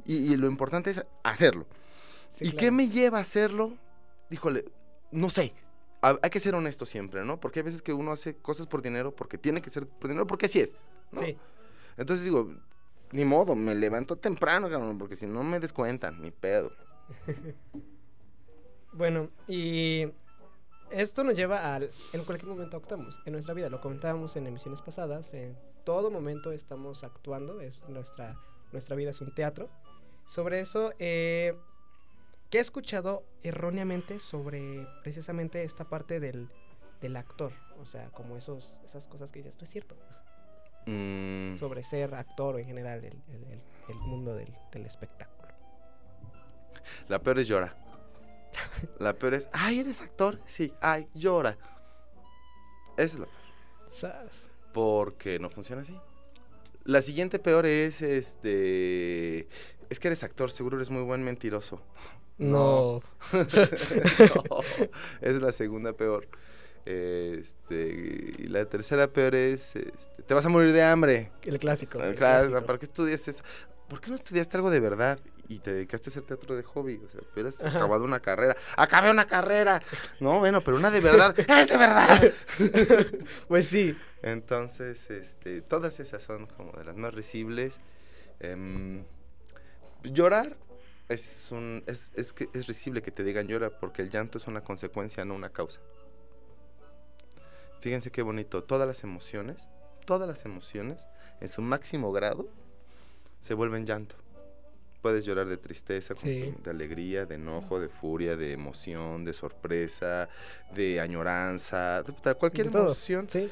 Y, 0.04 0.34
y 0.34 0.36
lo 0.36 0.48
importante 0.48 0.90
es 0.90 1.06
hacerlo. 1.24 1.68
Sí, 2.32 2.46
¿Y 2.46 2.50
claro. 2.50 2.58
qué 2.60 2.72
me 2.72 2.90
lleva 2.90 3.20
a 3.20 3.22
hacerlo? 3.22 3.78
Híjole, 4.30 4.66
no 5.12 5.30
sé. 5.30 5.54
Ha- 6.02 6.20
Hay 6.22 6.30
que 6.30 6.40
ser 6.40 6.56
honesto 6.56 6.86
siempre, 6.86 7.24
¿no? 7.26 7.40
Porque 7.40 7.60
hay 7.60 7.64
veces 7.66 7.82
que 7.82 7.94
uno 7.94 8.12
hace 8.12 8.36
cosas 8.36 8.68
por 8.68 8.82
dinero, 8.82 9.16
porque 9.16 9.38
tiene 9.38 9.62
que 9.62 9.70
ser 9.70 9.88
por 9.88 10.08
dinero, 10.10 10.28
porque 10.28 10.46
así 10.48 10.60
es. 10.60 10.76
¿no? 11.12 11.22
Sí, 11.22 11.38
Entonces 11.98 12.26
digo, 12.26 12.54
ni 13.12 13.24
modo, 13.26 13.56
me 13.56 13.74
levanto 13.76 14.16
temprano, 14.18 14.70
cabrón, 14.70 14.98
porque 14.98 15.16
si 15.16 15.26
no 15.28 15.44
me 15.44 15.60
descuentan, 15.60 16.22
ni 16.22 16.32
pedo. 16.32 16.72
Bueno, 18.92 19.30
y 19.48 20.08
esto 20.90 21.24
nos 21.26 21.36
lleva 21.36 21.76
al 21.76 21.92
en 22.14 22.24
cualquier 22.24 22.50
momento 22.50 22.78
actuamos 22.78 23.20
en 23.26 23.34
nuestra 23.34 23.54
vida. 23.54 23.70
Lo 23.70 23.82
comentábamos 23.82 24.36
en 24.38 24.48
emisiones 24.48 24.82
pasadas. 24.82 25.34
En 25.34 25.58
todo 25.84 26.10
momento 26.10 26.52
estamos 26.54 27.04
actuando. 27.04 27.60
Es 27.60 27.84
nuestra 27.90 28.40
nuestra 28.72 28.96
vida 28.96 29.10
es 29.10 29.20
un 29.20 29.34
teatro. 29.34 29.70
Sobre 30.26 30.62
eso, 30.62 30.94
eh, 30.98 31.58
¿qué 32.56 32.60
he 32.60 32.62
escuchado 32.62 33.26
erróneamente 33.44 34.18
sobre 34.18 34.88
precisamente 35.04 35.66
esta 35.66 35.84
parte 35.84 36.22
del, 36.22 36.48
del 37.02 37.18
actor? 37.18 37.52
O 37.82 37.86
sea, 37.86 38.10
como 38.12 38.38
esos 38.38 38.80
esas 38.86 39.08
cosas 39.08 39.34
que 39.34 39.40
dices, 39.40 39.58
no 39.58 39.66
es 39.66 39.70
cierto. 39.70 39.98
Mm, 40.86 41.58
Sobre 41.58 41.84
ser 41.84 42.16
actor 42.16 42.56
o 42.56 42.60
en 42.60 42.66
general 42.66 43.04
el, 43.04 43.22
el- 43.28 43.44
el- 43.52 43.62
el 43.90 43.96
mundo 44.00 44.34
del, 44.36 44.54
del 44.72 44.86
espectáculo. 44.86 45.50
La 47.10 47.20
peor 47.20 47.40
es 47.40 47.50
llora. 47.50 47.76
La 49.00 49.12
peor 49.16 49.34
es, 49.34 49.50
ay, 49.52 49.80
¿eres 49.82 50.00
actor? 50.00 50.40
Sí, 50.46 50.72
ay, 50.80 51.10
llora. 51.14 51.58
Esa 52.96 53.16
es 53.16 53.20
la 53.20 53.26
peor. 53.26 53.90
Sas. 53.90 54.50
Porque 54.74 55.40
no 55.40 55.50
funciona 55.50 55.82
así. 55.82 56.00
La 56.86 57.02
siguiente 57.02 57.38
peor 57.38 57.66
es, 57.66 58.02
este... 58.02 59.50
Es 59.90 60.00
que 60.00 60.08
eres 60.08 60.24
actor, 60.24 60.52
seguro 60.52 60.78
eres 60.78 60.90
muy 60.90 61.02
buen 61.04 61.22
mentiroso. 61.22 61.82
No. 62.38 63.02
No, 63.34 64.62
es 65.22 65.42
la 65.42 65.52
segunda 65.52 65.94
peor. 65.94 66.28
Este, 66.86 68.34
y 68.38 68.48
la 68.48 68.66
tercera 68.66 69.08
peor 69.08 69.34
es, 69.36 69.76
este, 69.76 70.24
te 70.24 70.34
vas 70.34 70.46
a 70.46 70.50
morir 70.50 70.72
de 70.72 70.84
hambre. 70.84 71.32
El 71.42 71.58
clásico. 71.60 72.00
El 72.02 72.16
clásico. 72.16 72.62
¿Para 72.64 72.78
qué 72.78 72.86
estudiaste 72.86 73.32
eso? 73.32 73.44
¿Por 73.90 74.02
qué 74.02 74.10
no 74.10 74.16
estudiaste 74.16 74.58
algo 74.58 74.70
de 74.72 74.80
verdad 74.80 75.20
y 75.48 75.60
te 75.60 75.74
dedicaste 75.74 76.10
a 76.10 76.12
hacer 76.12 76.24
teatro 76.24 76.56
de 76.56 76.64
hobby? 76.64 77.00
O 77.06 77.10
sea, 77.10 77.22
hubieras 77.34 77.62
Ajá. 77.64 77.78
acabado 77.78 78.04
una 78.04 78.20
carrera. 78.20 78.56
¡Acabé 78.78 79.12
una 79.12 79.26
carrera! 79.26 79.82
No, 80.20 80.40
bueno, 80.40 80.62
pero 80.64 80.78
una 80.78 80.92
de 80.92 81.00
verdad. 81.02 81.38
¡Es 81.40 81.70
de 81.70 81.78
verdad! 81.78 82.32
Pues 83.48 83.68
sí. 83.68 83.96
Entonces, 84.22 85.10
este, 85.10 85.62
todas 85.62 86.00
esas 86.00 86.24
son 86.24 86.48
como 86.48 86.72
de 86.74 86.84
las 86.86 86.96
más 86.96 87.14
risibles. 87.14 87.80
Em, 88.40 89.04
llorar 90.04 90.58
es 91.10 91.52
un 91.52 91.84
es, 91.88 92.12
es 92.16 92.34
que 92.34 92.50
es 92.54 92.68
risible 92.68 93.02
que 93.02 93.12
te 93.12 93.24
digan 93.24 93.48
llora 93.48 93.70
porque 93.80 94.02
el 94.02 94.10
llanto 94.10 94.38
es 94.38 94.48
una 94.48 94.62
consecuencia, 94.64 95.24
no 95.26 95.36
una 95.36 95.50
causa. 95.50 95.80
Fíjense 97.82 98.12
qué 98.12 98.22
bonito, 98.22 98.64
todas 98.64 98.88
las 98.88 99.04
emociones, 99.04 99.70
todas 100.06 100.28
las 100.28 100.46
emociones 100.46 101.08
en 101.40 101.48
su 101.48 101.62
máximo 101.62 102.12
grado 102.12 102.48
se 103.40 103.54
vuelven 103.54 103.86
llanto. 103.86 104.16
Puedes 105.02 105.24
llorar 105.24 105.48
de 105.48 105.58
tristeza, 105.58 106.16
Sí. 106.16 106.56
de 106.64 106.70
alegría, 106.72 107.28
de 107.28 107.36
enojo, 107.36 107.80
de 107.80 107.90
furia, 107.90 108.36
de 108.36 108.54
emoción, 108.54 109.24
de 109.24 109.34
sorpresa, 109.34 110.30
de 110.74 111.00
añoranza, 111.00 112.02
de, 112.02 112.34
cualquier 112.34 112.72
De 112.72 112.80
emoción 112.80 113.30
Sí. 113.30 113.52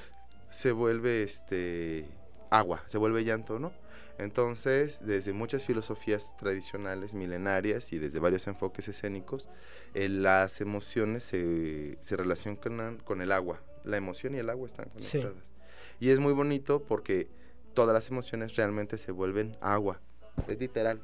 se 0.50 0.72
vuelve 0.72 1.22
este 1.22 2.08
agua, 2.50 2.82
se 2.88 2.98
vuelve 2.98 3.24
llanto, 3.24 3.60
¿no? 3.60 3.72
Entonces, 4.18 5.00
desde 5.06 5.34
muchas 5.34 5.64
filosofías 5.64 6.36
tradicionales, 6.38 7.14
milenarias 7.14 7.92
y 7.94 7.98
desde 7.98 8.20
varios 8.20 8.46
enfoques 8.48 8.88
escénicos, 8.88 9.50
eh, 9.94 10.08
las 10.10 10.62
emociones 10.62 11.24
se, 11.24 11.98
se 12.00 12.16
relacionan 12.16 12.98
con 12.98 13.22
el 13.22 13.32
agua. 13.32 13.62
La 13.84 13.98
emoción 13.98 14.36
y 14.36 14.38
el 14.40 14.50
agua 14.50 14.68
están 14.68 14.88
Sí. 14.96 15.20
conectadas. 15.20 15.52
Y 16.00 16.10
es 16.10 16.20
muy 16.20 16.34
bonito 16.34 16.84
porque 16.84 17.28
todas 17.74 17.94
las 17.94 18.10
emociones 18.10 18.56
realmente 18.56 18.98
se 18.98 19.12
vuelven 19.12 19.58
agua. 19.62 20.00
Es 20.48 20.60
literal. 20.60 21.02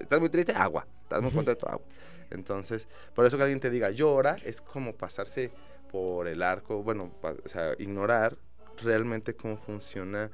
Estás 0.00 0.20
muy 0.20 0.28
triste, 0.28 0.52
agua. 0.52 0.86
Estás 1.02 1.22
muy 1.22 1.30
contento, 1.32 1.68
agua. 1.68 1.84
Entonces, 2.30 2.88
por 3.14 3.24
eso 3.26 3.36
que 3.36 3.44
alguien 3.44 3.60
te 3.60 3.70
diga 3.70 3.90
llora, 3.90 4.36
es 4.44 4.60
como 4.60 4.94
pasarse 4.94 5.52
por 5.90 6.26
el 6.26 6.42
arco, 6.42 6.82
bueno, 6.82 7.12
o 7.22 7.48
sea, 7.48 7.74
ignorar 7.78 8.36
realmente 8.82 9.34
cómo 9.36 9.56
funciona 9.56 10.30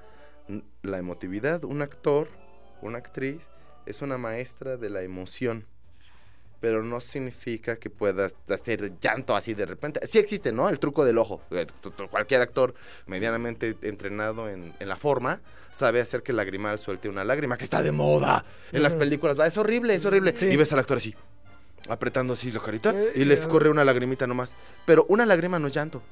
la 0.83 0.99
emotividad. 0.99 1.65
Un 1.65 1.83
actor, 1.83 2.29
una 2.83 2.99
actriz, 2.99 3.49
es 3.87 4.03
una 4.03 4.19
maestra 4.19 4.77
de 4.77 4.91
la 4.91 5.03
emoción. 5.03 5.67
Pero 6.61 6.83
no 6.83 7.01
significa 7.01 7.77
que 7.77 7.89
pueda 7.89 8.31
hacer 8.51 8.99
llanto 9.01 9.35
así 9.35 9.55
de 9.55 9.65
repente. 9.65 10.07
Sí 10.07 10.19
existe, 10.19 10.53
¿no? 10.53 10.69
El 10.69 10.79
truco 10.79 11.07
del 11.07 11.17
ojo. 11.17 11.41
Eh, 11.51 11.67
Cualquier 12.11 12.43
actor 12.43 12.75
medianamente 13.07 13.77
entrenado 13.81 14.47
en, 14.51 14.75
en 14.79 14.89
la 14.89 14.97
forma 14.97 15.41
sabe 15.71 16.03
hacer 16.03 16.23
que 16.23 16.33
el 16.33 16.37
lagrimal 16.37 16.79
suelte 16.79 17.09
una 17.09 17.25
lágrima, 17.25 17.57
que 17.57 17.65
está 17.65 17.83
de 17.83 17.93
moda 17.93 18.45
en 18.73 18.83
las 18.83 18.93
Ujú. 18.93 18.99
películas. 19.01 19.41
Va, 19.41 19.47
Es 19.47 19.57
horrible, 19.57 19.95
es 19.95 20.05
horrible. 20.05 20.35
Sí. 20.35 20.47
Y 20.49 20.57
ves 20.57 20.71
al 20.75 20.81
actor 20.81 20.99
así, 20.99 21.15
apretando 21.89 22.35
así 22.35 22.51
la 22.53 22.61
carita, 22.61 22.91
Eh, 22.95 23.13
y 23.15 23.25
les 23.25 23.41
ya. 23.43 23.49
corre 23.49 23.71
una 23.71 23.83
lagrimita 23.83 24.27
nomás. 24.27 24.55
Pero 24.85 25.07
una 25.09 25.25
lágrima 25.25 25.59
no 25.59 25.69
es 25.69 25.73
llanto. 25.73 26.03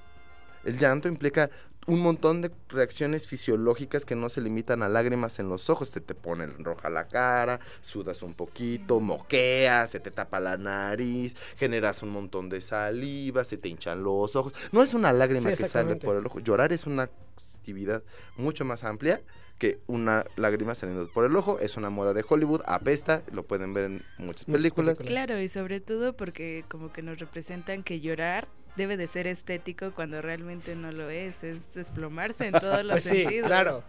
El 0.65 0.79
llanto 0.79 1.09
implica 1.09 1.51
un 1.89 2.01
montón 2.01 2.43
de 2.43 2.51
reacciones 2.69 3.27
fisiológicas 3.27 4.05
que 4.05 4.15
no 4.15 4.29
se 4.29 4.43
limitan 4.43 4.83
a 4.83 4.89
lágrimas 4.89 5.39
en 5.39 5.49
los 5.49 5.71
ojos. 5.71 5.91
Te 5.91 6.01
te 6.01 6.15
pone 6.15 6.47
roja 6.47 6.91
la 6.91 7.09
cara, 7.09 7.61
sudas 7.81 8.23
un 8.23 8.35
poquito, 8.35 9.01
moqueas, 9.01 9.91
se 9.91 9.99
te 9.99 10.11
tapa 10.11 10.39
la 10.39 10.59
nariz, 10.59 11.35
generas 11.57 12.03
un 12.03 12.11
montón 12.11 12.51
de 12.51 12.61
saliva, 12.61 13.45
se 13.45 13.57
te 13.57 13.71
hinchan 13.71 14.03
los 14.03 14.37
ojos. 14.37 14.53
No 14.71 14.83
es 14.83 14.93
una 14.93 15.13
lágrima 15.13 15.51
Sí, 15.51 15.63
que 15.63 15.69
sale 15.69 15.97
por 15.97 16.17
el 16.17 16.27
ojo. 16.27 16.41
Llorar 16.41 16.73
es 16.73 16.87
una 16.87 17.05
actividad 17.05 18.03
mucho 18.37 18.67
más 18.67 18.85
amplia 18.85 19.23
que 19.59 19.81
una 19.87 20.25
lágrima 20.37 20.75
saliendo 20.75 21.09
por 21.09 21.25
el 21.25 21.35
ojo. 21.37 21.59
Es 21.59 21.77
una 21.77 21.91
moda 21.91 22.13
de 22.13 22.25
Hollywood, 22.29 22.63
apesta, 22.67 23.23
lo 23.33 23.45
pueden 23.45 23.75
ver 23.75 23.85
en 23.87 24.03
muchas 24.19 24.45
películas. 24.45 24.99
Claro, 24.99 25.41
y 25.41 25.49
sobre 25.49 25.81
todo 25.81 26.13
porque 26.13 26.65
como 26.69 26.93
que 26.93 27.03
nos 27.03 27.19
representan 27.19 27.83
que 27.83 28.01
llorar 28.01 28.47
debe 28.77 28.97
de 28.97 29.07
ser 29.09 29.27
estético 29.27 29.93
cuando 29.93 30.23
realmente 30.23 30.75
no 30.77 30.93
lo 30.93 31.11
es, 31.11 31.43
es 31.43 31.59
desplomarse 31.75 32.47
en 32.47 32.53
todos 32.61 32.83
los 32.85 32.93
Pues 32.95 33.05
sí, 33.05 33.23
sentidos. 33.23 33.47
claro. 33.49 33.85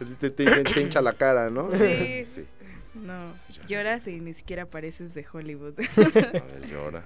Así 0.00 0.14
te, 0.14 0.30
te- 0.30 0.44
te 0.64 0.80
hincha 0.80 1.00
la 1.00 1.12
cara, 1.14 1.50
¿no? 1.50 1.70
Sí. 1.72 2.24
sí. 2.24 2.46
No, 2.94 3.34
Sí, 3.34 3.60
lloras 3.66 4.06
y 4.06 4.20
ni 4.20 4.32
siquiera 4.32 4.66
pareces 4.66 5.14
de 5.14 5.26
Hollywood. 5.32 5.74
A 5.98 6.44
ver, 6.44 6.66
llora. 6.68 7.02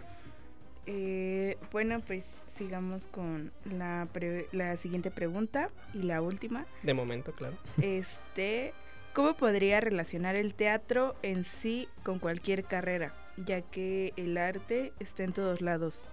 Eh, 0.87 1.57
bueno, 1.73 2.01
pues 2.07 2.25
sigamos 2.57 3.07
con 3.07 3.53
la, 3.65 4.07
pre- 4.13 4.49
la 4.53 4.77
siguiente 4.77 5.11
pregunta 5.11 5.71
y 5.95 6.03
la 6.03 6.21
última. 6.23 6.67
De 6.83 6.95
momento, 6.95 7.33
claro. 7.33 7.57
Este, 7.81 8.73
¿cómo 9.15 9.35
podría 9.35 9.81
relacionar 9.81 10.35
el 10.37 10.55
teatro 10.55 11.15
en 11.23 11.45
sí 11.45 11.89
con 12.05 12.19
cualquier 12.19 12.65
carrera? 12.65 13.15
Ya 13.37 13.61
que 13.63 14.13
el 14.17 14.37
arte 14.37 14.93
está 14.99 15.25
en 15.25 15.33
todos 15.33 15.61
lados, 15.61 16.09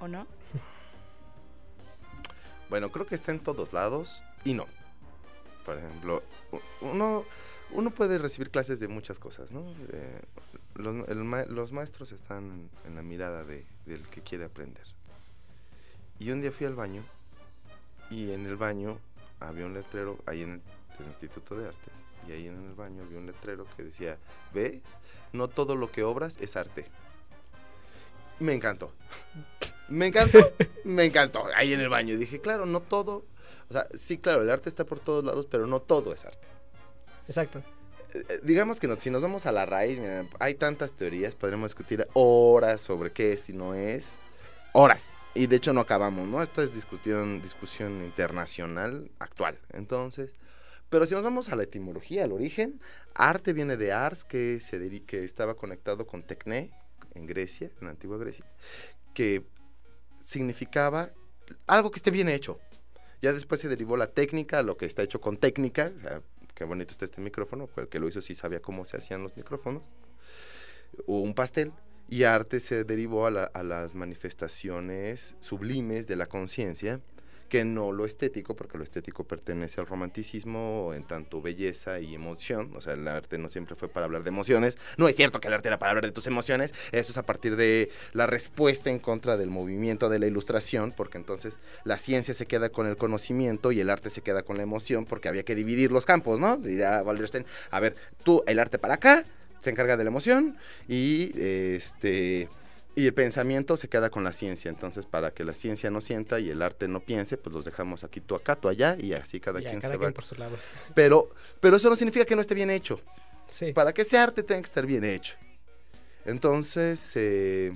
¿o 0.00 0.08
no? 0.08 0.26
Bueno, 2.68 2.90
creo 2.92 3.06
que 3.06 3.14
está 3.14 3.32
en 3.32 3.40
todos 3.40 3.72
lados 3.72 4.22
y 4.44 4.52
no. 4.52 4.66
Por 5.64 5.78
ejemplo, 5.78 6.22
uno, 6.82 7.24
uno 7.70 7.90
puede 7.90 8.18
recibir 8.18 8.50
clases 8.50 8.78
de 8.78 8.88
muchas 8.88 9.18
cosas, 9.18 9.52
¿no? 9.52 9.64
Eh, 9.90 10.20
los, 10.74 11.72
maestros 11.72 12.12
están 12.12 12.44
en, 12.44 12.70
en 12.84 12.94
la 12.94 13.02
mirada 13.02 13.44
de, 13.44 13.66
del 13.86 14.06
que 14.08 14.20
quiere 14.20 14.44
aprender. 14.44 14.84
Y 16.18 16.30
un 16.30 16.40
día 16.40 16.52
fui 16.52 16.66
al 16.66 16.74
baño 16.74 17.02
y 18.10 18.32
en 18.32 18.46
el 18.46 18.56
baño 18.56 18.98
había 19.40 19.66
un 19.66 19.74
letrero, 19.74 20.18
ahí 20.26 20.42
en 20.42 20.50
el, 20.50 20.62
el 21.00 21.06
Instituto 21.06 21.56
de 21.56 21.68
Artes, 21.68 21.94
y 22.26 22.32
ahí 22.32 22.48
en 22.48 22.68
el 22.68 22.74
baño 22.74 23.02
había 23.02 23.18
un 23.18 23.26
letrero 23.26 23.66
que 23.76 23.84
decía, 23.84 24.18
¿ves? 24.52 24.82
No 25.32 25.48
todo 25.48 25.76
lo 25.76 25.90
que 25.90 26.02
obras 26.02 26.38
es 26.40 26.56
arte. 26.56 26.86
Me 28.40 28.52
encantó. 28.52 28.92
Me 29.88 30.06
encantó, 30.06 30.52
me 30.84 31.04
encantó. 31.04 31.44
Ahí 31.56 31.72
en 31.72 31.80
el 31.80 31.88
baño. 31.88 32.14
Y 32.14 32.16
dije, 32.16 32.40
claro, 32.40 32.66
no 32.66 32.80
todo. 32.80 33.24
O 33.68 33.72
sea, 33.72 33.86
sí, 33.94 34.18
claro, 34.18 34.42
el 34.42 34.50
arte 34.50 34.68
está 34.68 34.84
por 34.84 35.00
todos 35.00 35.24
lados, 35.24 35.46
pero 35.50 35.66
no 35.66 35.80
todo 35.80 36.12
es 36.12 36.24
arte. 36.24 36.46
Exacto. 37.26 37.62
Eh, 38.14 38.24
eh, 38.28 38.40
digamos 38.42 38.80
que 38.80 38.94
si 38.96 39.10
nos 39.10 39.20
vamos 39.20 39.46
a 39.46 39.52
la 39.52 39.66
raíz, 39.66 40.00
hay 40.38 40.54
tantas 40.54 40.92
teorías, 40.92 41.34
podremos 41.34 41.70
discutir 41.70 42.06
horas 42.14 42.80
sobre 42.80 43.12
qué 43.12 43.32
es 43.32 43.48
y 43.50 43.52
no 43.52 43.74
es. 43.74 44.16
Horas. 44.72 45.04
Y 45.34 45.46
de 45.46 45.56
hecho 45.56 45.72
no 45.72 45.80
acabamos, 45.80 46.26
¿no? 46.26 46.42
Esto 46.42 46.62
es 46.62 46.74
discusión, 46.74 47.42
discusión 47.42 48.04
internacional 48.04 49.10
actual. 49.18 49.58
Entonces, 49.72 50.34
pero 50.88 51.06
si 51.06 51.14
nos 51.14 51.22
vamos 51.22 51.50
a 51.50 51.56
la 51.56 51.64
etimología, 51.64 52.24
al 52.24 52.32
origen, 52.32 52.80
arte 53.14 53.52
viene 53.52 53.76
de 53.76 53.92
ars, 53.92 54.24
que, 54.24 54.58
se 54.60 55.02
que 55.02 55.24
estaba 55.24 55.54
conectado 55.54 56.06
con 56.06 56.22
tecné, 56.22 56.72
en 57.14 57.26
Grecia, 57.26 57.70
en 57.80 57.86
la 57.86 57.90
antigua 57.90 58.16
Grecia, 58.16 58.44
que 59.12 59.44
significaba 60.28 61.10
algo 61.66 61.90
que 61.90 61.96
esté 61.96 62.10
bien 62.10 62.28
hecho. 62.28 62.60
Ya 63.22 63.32
después 63.32 63.62
se 63.62 63.68
derivó 63.68 63.96
la 63.96 64.08
técnica, 64.08 64.62
lo 64.62 64.76
que 64.76 64.84
está 64.84 65.02
hecho 65.02 65.22
con 65.22 65.38
técnica, 65.38 65.90
o 65.96 65.98
sea, 65.98 66.20
qué 66.54 66.64
bonito 66.64 66.92
está 66.92 67.06
este 67.06 67.22
micrófono, 67.22 67.70
el 67.78 67.88
que 67.88 67.98
lo 67.98 68.08
hizo 68.08 68.20
sí 68.20 68.34
sabía 68.34 68.60
cómo 68.60 68.84
se 68.84 68.98
hacían 68.98 69.22
los 69.22 69.38
micrófonos, 69.38 69.90
o 71.06 71.20
un 71.20 71.34
pastel, 71.34 71.72
y 72.10 72.24
arte 72.24 72.60
se 72.60 72.84
derivó 72.84 73.26
a 73.26 73.62
las 73.62 73.94
manifestaciones 73.94 75.34
sublimes 75.40 76.06
de 76.06 76.16
la 76.16 76.26
conciencia, 76.26 77.00
que 77.48 77.64
no 77.64 77.92
lo 77.92 78.04
estético, 78.04 78.54
porque 78.54 78.78
lo 78.78 78.84
estético 78.84 79.24
pertenece 79.24 79.80
al 79.80 79.86
romanticismo 79.86 80.92
en 80.94 81.04
tanto 81.04 81.40
belleza 81.40 82.00
y 82.00 82.14
emoción, 82.14 82.72
o 82.76 82.80
sea, 82.80 82.94
el 82.94 83.08
arte 83.08 83.38
no 83.38 83.48
siempre 83.48 83.74
fue 83.74 83.88
para 83.88 84.06
hablar 84.06 84.22
de 84.22 84.28
emociones, 84.28 84.78
no 84.96 85.08
es 85.08 85.16
cierto 85.16 85.40
que 85.40 85.48
el 85.48 85.54
arte 85.54 85.68
era 85.68 85.78
para 85.78 85.90
hablar 85.90 86.04
de 86.04 86.12
tus 86.12 86.26
emociones, 86.26 86.72
eso 86.92 87.12
es 87.12 87.18
a 87.18 87.24
partir 87.24 87.56
de 87.56 87.90
la 88.12 88.26
respuesta 88.26 88.90
en 88.90 88.98
contra 88.98 89.36
del 89.36 89.50
movimiento 89.50 90.08
de 90.08 90.18
la 90.18 90.26
ilustración, 90.26 90.92
porque 90.96 91.18
entonces 91.18 91.58
la 91.84 91.98
ciencia 91.98 92.34
se 92.34 92.46
queda 92.46 92.68
con 92.68 92.86
el 92.86 92.96
conocimiento 92.96 93.72
y 93.72 93.80
el 93.80 93.90
arte 93.90 94.10
se 94.10 94.20
queda 94.20 94.42
con 94.42 94.56
la 94.56 94.62
emoción, 94.62 95.06
porque 95.06 95.28
había 95.28 95.42
que 95.42 95.54
dividir 95.54 95.90
los 95.90 96.06
campos, 96.06 96.38
¿no? 96.38 96.56
Dirá 96.56 97.02
Wallerstein, 97.02 97.46
a 97.70 97.80
ver, 97.80 97.96
tú 98.22 98.42
el 98.46 98.58
arte 98.58 98.78
para 98.78 98.94
acá, 98.94 99.24
se 99.60 99.70
encarga 99.70 99.96
de 99.96 100.04
la 100.04 100.08
emoción 100.08 100.56
y 100.86 101.32
este 101.40 102.48
y 102.98 103.06
el 103.06 103.14
pensamiento 103.14 103.76
se 103.76 103.88
queda 103.88 104.10
con 104.10 104.24
la 104.24 104.32
ciencia. 104.32 104.68
Entonces, 104.68 105.06
para 105.06 105.30
que 105.32 105.44
la 105.44 105.54
ciencia 105.54 105.90
no 105.90 106.00
sienta 106.00 106.40
y 106.40 106.50
el 106.50 106.62
arte 106.62 106.88
no 106.88 107.00
piense, 107.00 107.36
pues 107.36 107.54
los 107.54 107.64
dejamos 107.64 108.02
aquí 108.04 108.20
tú 108.20 108.34
acá, 108.34 108.56
tú 108.56 108.68
allá 108.68 108.96
y 108.98 109.12
así 109.12 109.38
cada 109.40 109.60
Ya, 109.60 109.68
quien 109.70 109.80
cada 109.80 109.94
se 109.94 109.98
quien 109.98 110.10
va. 110.10 110.14
por 110.14 110.24
su 110.24 110.34
lado. 110.34 110.56
Pero 110.94 111.28
pero 111.60 111.76
eso 111.76 111.88
no 111.90 111.96
significa 111.96 112.24
que 112.24 112.34
no 112.34 112.40
esté 112.40 112.54
bien 112.54 112.70
hecho. 112.70 113.00
Sí. 113.46 113.72
Para 113.72 113.92
que 113.92 114.02
ese 114.02 114.18
arte 114.18 114.42
tenga 114.42 114.60
que 114.62 114.66
estar 114.66 114.84
bien 114.84 115.04
hecho. 115.04 115.36
Entonces, 116.24 117.12
eh, 117.14 117.72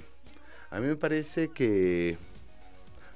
a 0.71 0.81
mí 0.81 0.87
me 0.87 0.97
parece 0.97 1.49
que 1.49 2.19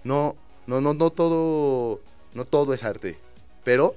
no, 0.04 0.36
no, 0.66 0.80
no, 0.80 0.94
no 0.94 1.10
todo, 1.10 2.00
no 2.34 2.44
todo 2.44 2.72
es 2.72 2.84
arte, 2.84 3.18
pero 3.64 3.96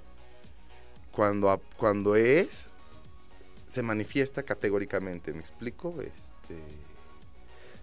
cuando, 1.12 1.62
cuando 1.78 2.16
es, 2.16 2.66
se 3.68 3.84
manifiesta 3.84 4.44
categóricamente. 4.44 5.32
¿Me 5.32 5.39
explico? 5.39 6.01
Este, 6.01 6.58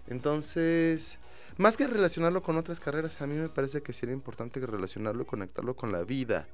entonces, 0.07 1.19
más 1.57 1.77
que 1.77 1.87
relacionarlo 1.87 2.41
con 2.41 2.57
otras 2.57 2.79
carreras, 2.79 3.21
a 3.21 3.27
mí 3.27 3.35
me 3.35 3.49
parece 3.49 3.81
que 3.81 3.93
sería 3.93 4.13
importante 4.13 4.59
relacionarlo 4.59 5.23
y 5.23 5.25
conectarlo 5.25 5.75
con 5.75 5.91
la 5.91 6.03
vida. 6.03 6.47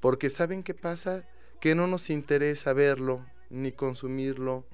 Porque 0.00 0.30
¿saben 0.30 0.62
qué 0.62 0.74
pasa? 0.74 1.24
Que 1.60 1.74
no 1.74 1.86
nos 1.86 2.10
interesa 2.10 2.72
verlo 2.72 3.24
ni 3.50 3.72
consumirlo. 3.72 4.64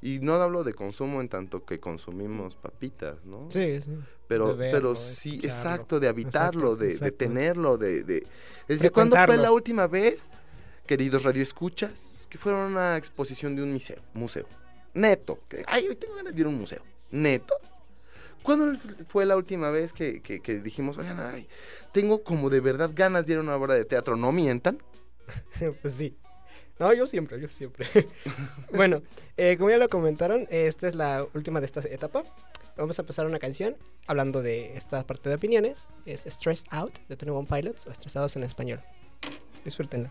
Y 0.00 0.18
no 0.18 0.34
hablo 0.34 0.64
de 0.64 0.74
consumo 0.74 1.20
en 1.20 1.28
tanto 1.28 1.64
que 1.64 1.78
consumimos 1.78 2.56
papitas, 2.56 3.24
¿no? 3.24 3.48
Sí, 3.50 3.80
sí. 3.80 3.96
Pero, 4.26 4.56
verlo, 4.56 4.72
pero 4.72 4.96
sí, 4.96 5.36
escucharlo. 5.36 5.48
exacto, 5.48 6.00
de 6.00 6.08
habitarlo, 6.08 6.72
Exacto, 6.72 7.04
de, 7.04 7.10
de 7.10 7.12
tenerlo, 7.12 7.76
de, 7.78 8.02
de... 8.02 8.16
Es 8.66 8.78
decir, 8.78 8.90
¿cuándo 8.90 9.16
fue 9.24 9.36
la 9.36 9.52
última 9.52 9.86
vez, 9.86 10.28
queridos 10.86 11.22
radioescuchas, 11.22 12.26
que 12.28 12.36
fueron 12.36 12.62
a 12.62 12.66
una 12.66 12.96
exposición 12.96 13.54
de 13.54 13.62
un 13.62 13.72
museo? 13.72 14.02
museo? 14.14 14.46
Neto. 14.94 15.38
Que, 15.48 15.64
ay, 15.68 15.86
hoy 15.86 15.94
tengo 15.94 16.16
ganas 16.16 16.34
de 16.34 16.40
ir 16.40 16.46
a 16.46 16.48
un 16.48 16.58
museo. 16.58 16.82
Neto. 17.12 17.54
¿Cuándo 18.42 18.76
fue 19.06 19.24
la 19.24 19.36
última 19.36 19.70
vez 19.70 19.92
que, 19.92 20.20
que- 20.20 20.40
dijimos, 20.58 20.98
oigan, 20.98 21.20
ay, 21.20 21.46
tengo 21.92 22.24
como 22.24 22.50
de 22.50 22.60
verdad 22.60 22.90
ganas 22.92 23.26
de 23.26 23.34
ir 23.34 23.38
a 23.38 23.42
una 23.42 23.54
obra 23.54 23.74
de 23.74 23.84
teatro? 23.84 24.16
No 24.16 24.32
mientan. 24.32 24.82
pues 25.82 25.94
sí. 25.94 26.16
No, 26.80 26.92
yo 26.92 27.06
siempre, 27.06 27.40
yo 27.40 27.48
siempre. 27.48 27.86
bueno, 28.72 29.02
eh, 29.36 29.56
como 29.56 29.70
ya 29.70 29.76
lo 29.76 29.88
comentaron, 29.88 30.48
esta 30.50 30.88
es 30.88 30.96
la 30.96 31.24
última 31.34 31.60
de 31.60 31.66
esta 31.66 31.80
etapa. 31.80 32.24
vamos 32.76 32.98
a 32.98 33.04
a 33.04 33.22
una 33.26 33.38
canción 33.38 33.76
hablando 34.08 34.42
de 34.42 34.76
esta 34.76 35.06
parte 35.06 35.28
de 35.28 35.36
opiniones. 35.36 35.88
Es 36.06 36.24
Stressed 36.28 36.66
Out 36.70 36.98
de 37.08 37.16
Tony 37.16 37.30
One 37.30 37.46
Pilots 37.48 37.86
o 37.86 37.92
Estresados 37.92 38.34
en 38.34 38.42
español. 38.42 38.80
Disfrútenla. 39.64 40.10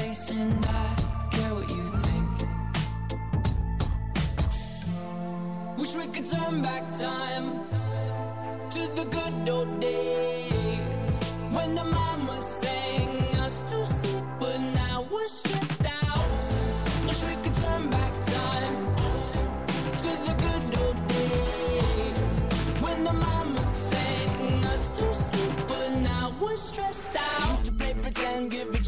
and 0.31 0.65
I 0.65 0.95
care 1.31 1.53
what 1.53 1.69
you 1.69 1.87
think. 1.87 2.29
Wish 5.77 5.95
we 5.95 6.07
could 6.07 6.25
turn 6.25 6.61
back 6.61 6.83
time 6.93 7.65
to 8.69 8.79
the 8.95 9.05
good 9.05 9.49
old 9.49 9.79
days 9.79 11.19
when 11.51 11.75
the 11.75 11.83
mama 11.83 12.41
sang 12.41 13.09
us 13.39 13.61
to 13.69 13.85
sleep, 13.85 14.23
but 14.39 14.57
now 14.59 15.05
we're 15.11 15.27
stressed 15.27 15.85
out. 16.05 16.27
Wish 17.07 17.21
we 17.25 17.35
could 17.43 17.55
turn 17.55 17.89
back 17.89 18.13
time 18.21 18.75
to 20.03 20.11
the 20.27 20.35
good 20.45 20.79
old 20.81 21.07
days 21.07 22.31
when 22.79 23.03
the 23.03 23.13
mama 23.13 23.63
sang 23.65 24.65
us 24.65 24.89
to 24.91 25.13
sleep, 25.13 25.55
but 25.67 25.89
now 26.01 26.33
we're 26.39 26.55
stressed 26.55 27.17
out. 27.17 27.49
Used 27.49 27.65
to 27.65 27.71
play 27.73 27.93
pretend, 28.01 28.51
give 28.51 28.80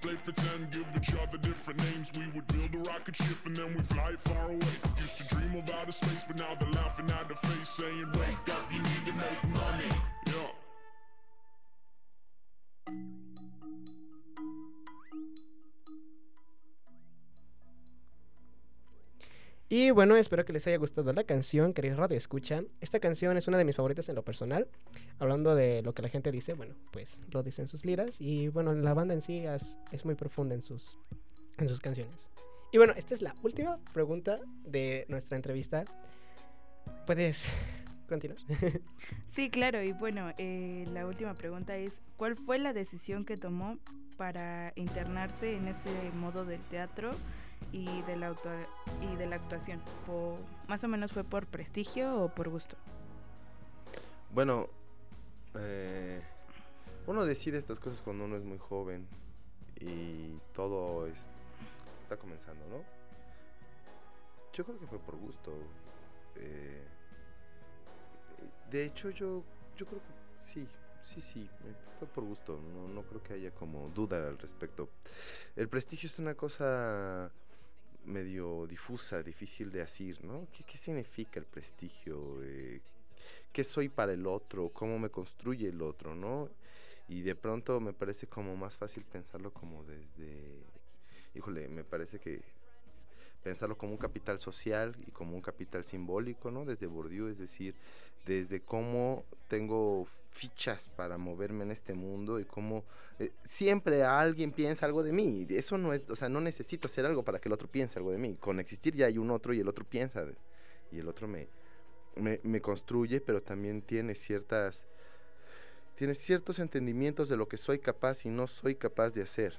to 0.00 0.06
play 0.06 0.16
pretend, 0.24 0.70
give 0.70 0.86
each 0.96 1.12
other 1.14 1.36
different 1.38 1.80
names. 1.80 2.12
We 2.16 2.24
would 2.34 2.46
build 2.48 2.74
a 2.74 2.78
rocket 2.90 3.16
ship 3.16 3.38
and 3.44 3.56
then 3.56 3.74
we'd 3.74 3.86
fly 3.86 4.14
far 4.16 4.46
away. 4.46 4.60
Used 4.96 5.18
to 5.18 5.28
dream 5.34 5.54
of 5.56 5.68
outer 5.70 5.92
space, 5.92 6.24
but 6.26 6.36
now 6.36 6.54
they're 6.58 6.70
laughing 6.70 7.10
at 7.10 7.28
the 7.28 7.34
face, 7.34 7.68
saying, 7.68 8.10
Wake 8.12 8.48
up, 8.54 8.72
you 8.72 8.78
need 8.78 9.06
to 9.06 9.12
make 9.12 9.44
money. 9.54 9.90
Yeah. 10.26 10.50
Y 19.68 19.90
bueno, 19.90 20.14
espero 20.14 20.44
que 20.44 20.52
les 20.52 20.64
haya 20.68 20.76
gustado 20.76 21.12
la 21.12 21.24
canción, 21.24 21.72
queridos 21.72 21.98
Radio 21.98 22.16
Escucha. 22.16 22.62
Esta 22.80 23.00
canción 23.00 23.36
es 23.36 23.48
una 23.48 23.58
de 23.58 23.64
mis 23.64 23.74
favoritas 23.74 24.08
en 24.08 24.14
lo 24.14 24.22
personal. 24.22 24.68
Hablando 25.18 25.56
de 25.56 25.82
lo 25.82 25.92
que 25.92 26.02
la 26.02 26.08
gente 26.08 26.30
dice, 26.30 26.54
bueno, 26.54 26.76
pues 26.92 27.18
lo 27.32 27.42
dicen 27.42 27.66
sus 27.66 27.84
liras. 27.84 28.20
Y 28.20 28.46
bueno, 28.46 28.72
la 28.74 28.94
banda 28.94 29.12
en 29.12 29.22
sí 29.22 29.38
es, 29.44 29.76
es 29.90 30.04
muy 30.04 30.14
profunda 30.14 30.54
en 30.54 30.62
sus, 30.62 30.96
en 31.58 31.68
sus 31.68 31.80
canciones. 31.80 32.30
Y 32.70 32.78
bueno, 32.78 32.92
esta 32.96 33.14
es 33.14 33.22
la 33.22 33.34
última 33.42 33.78
pregunta 33.92 34.38
de 34.64 35.04
nuestra 35.08 35.36
entrevista. 35.36 35.84
Puedes 37.04 37.48
continuar. 38.08 38.38
Sí, 39.32 39.50
claro, 39.50 39.82
y 39.82 39.92
bueno, 39.92 40.32
eh, 40.38 40.86
la 40.94 41.06
última 41.06 41.34
pregunta 41.34 41.76
es, 41.76 42.00
¿cuál 42.16 42.36
fue 42.36 42.58
la 42.58 42.72
decisión 42.72 43.26
que 43.26 43.36
tomó 43.36 43.78
para 44.16 44.72
internarse 44.76 45.56
en 45.56 45.68
este 45.68 45.90
modo 46.18 46.46
del 46.46 46.60
teatro 46.70 47.10
y 47.72 48.02
de 48.02 48.16
la, 48.16 48.34
y 49.02 49.16
de 49.16 49.26
la 49.26 49.36
actuación? 49.36 49.80
Po- 50.06 50.38
¿Más 50.68 50.82
o 50.84 50.88
menos 50.88 51.12
fue 51.12 51.24
por 51.24 51.46
prestigio 51.46 52.22
o 52.22 52.28
por 52.28 52.48
gusto? 52.48 52.76
Bueno, 54.32 54.68
eh, 55.54 56.20
uno 57.06 57.24
decide 57.24 57.58
estas 57.58 57.78
cosas 57.80 58.00
cuando 58.02 58.24
uno 58.24 58.36
es 58.36 58.44
muy 58.44 58.58
joven 58.58 59.06
y 59.80 60.32
todo 60.54 61.06
es- 61.06 61.26
está 62.02 62.16
comenzando, 62.16 62.64
¿no? 62.68 62.82
Yo 64.52 64.64
creo 64.64 64.78
que 64.78 64.86
fue 64.86 64.98
por 64.98 65.16
gusto. 65.16 65.52
eh, 66.38 66.82
de 68.70 68.84
hecho, 68.84 69.08
yo, 69.10 69.42
yo 69.76 69.86
creo 69.86 70.00
que 70.00 70.12
sí, 70.44 70.66
sí, 71.02 71.20
sí, 71.22 71.48
fue 71.98 72.08
por 72.08 72.24
gusto. 72.24 72.60
No, 72.74 72.88
no 72.88 73.02
creo 73.02 73.22
que 73.22 73.32
haya 73.34 73.50
como 73.52 73.88
duda 73.90 74.26
al 74.28 74.38
respecto. 74.38 74.88
El 75.54 75.68
prestigio 75.68 76.08
es 76.08 76.18
una 76.18 76.34
cosa 76.34 77.30
medio 78.06 78.66
difusa, 78.66 79.22
difícil 79.22 79.70
de 79.70 79.80
decir, 79.80 80.24
¿no? 80.24 80.46
¿Qué, 80.52 80.64
qué 80.64 80.78
significa 80.78 81.38
el 81.38 81.46
prestigio? 81.46 82.42
Eh, 82.42 82.80
qué 83.52 83.64
soy 83.64 83.88
para 83.88 84.12
el 84.12 84.26
otro, 84.26 84.70
cómo 84.70 84.98
me 84.98 85.10
construye 85.10 85.68
el 85.68 85.82
otro, 85.82 86.14
¿no? 86.14 86.50
Y 87.08 87.22
de 87.22 87.34
pronto 87.34 87.80
me 87.80 87.92
parece 87.92 88.26
como 88.26 88.56
más 88.56 88.76
fácil 88.76 89.04
pensarlo 89.04 89.52
como 89.52 89.84
desde, 89.84 90.62
híjole, 91.34 91.68
me 91.68 91.84
parece 91.84 92.18
que 92.18 92.42
pensarlo 93.46 93.78
como 93.78 93.92
un 93.92 93.98
capital 93.98 94.40
social 94.40 94.96
y 95.06 95.12
como 95.12 95.36
un 95.36 95.40
capital 95.40 95.84
simbólico, 95.84 96.50
¿no? 96.50 96.64
Desde 96.64 96.88
Bourdieu, 96.88 97.28
es 97.28 97.38
decir, 97.38 97.76
desde 98.24 98.60
cómo 98.60 99.24
tengo 99.46 100.08
fichas 100.30 100.88
para 100.88 101.16
moverme 101.16 101.62
en 101.62 101.70
este 101.70 101.94
mundo 101.94 102.40
y 102.40 102.44
cómo 102.44 102.82
eh, 103.20 103.30
siempre 103.44 104.02
alguien 104.02 104.50
piensa 104.50 104.84
algo 104.84 105.04
de 105.04 105.12
mí. 105.12 105.46
Eso 105.48 105.78
no 105.78 105.92
es, 105.92 106.10
o 106.10 106.16
sea, 106.16 106.28
no 106.28 106.40
necesito 106.40 106.88
hacer 106.88 107.06
algo 107.06 107.22
para 107.22 107.38
que 107.38 107.48
el 107.48 107.52
otro 107.52 107.68
piense 107.68 108.00
algo 108.00 108.10
de 108.10 108.18
mí. 108.18 108.34
Con 108.34 108.58
existir 108.58 108.96
ya 108.96 109.06
hay 109.06 109.16
un 109.16 109.30
otro 109.30 109.54
y 109.54 109.60
el 109.60 109.68
otro 109.68 109.84
piensa 109.84 110.26
y 110.90 110.98
el 110.98 111.06
otro 111.06 111.28
me, 111.28 111.46
me, 112.16 112.40
me 112.42 112.60
construye, 112.60 113.20
pero 113.20 113.40
también 113.40 113.80
tiene 113.80 114.16
ciertas 114.16 114.88
tiene 115.94 116.16
ciertos 116.16 116.58
entendimientos 116.58 117.28
de 117.28 117.36
lo 117.36 117.46
que 117.46 117.58
soy 117.58 117.78
capaz 117.78 118.26
y 118.26 118.28
no 118.28 118.48
soy 118.48 118.74
capaz 118.74 119.14
de 119.14 119.22
hacer. 119.22 119.54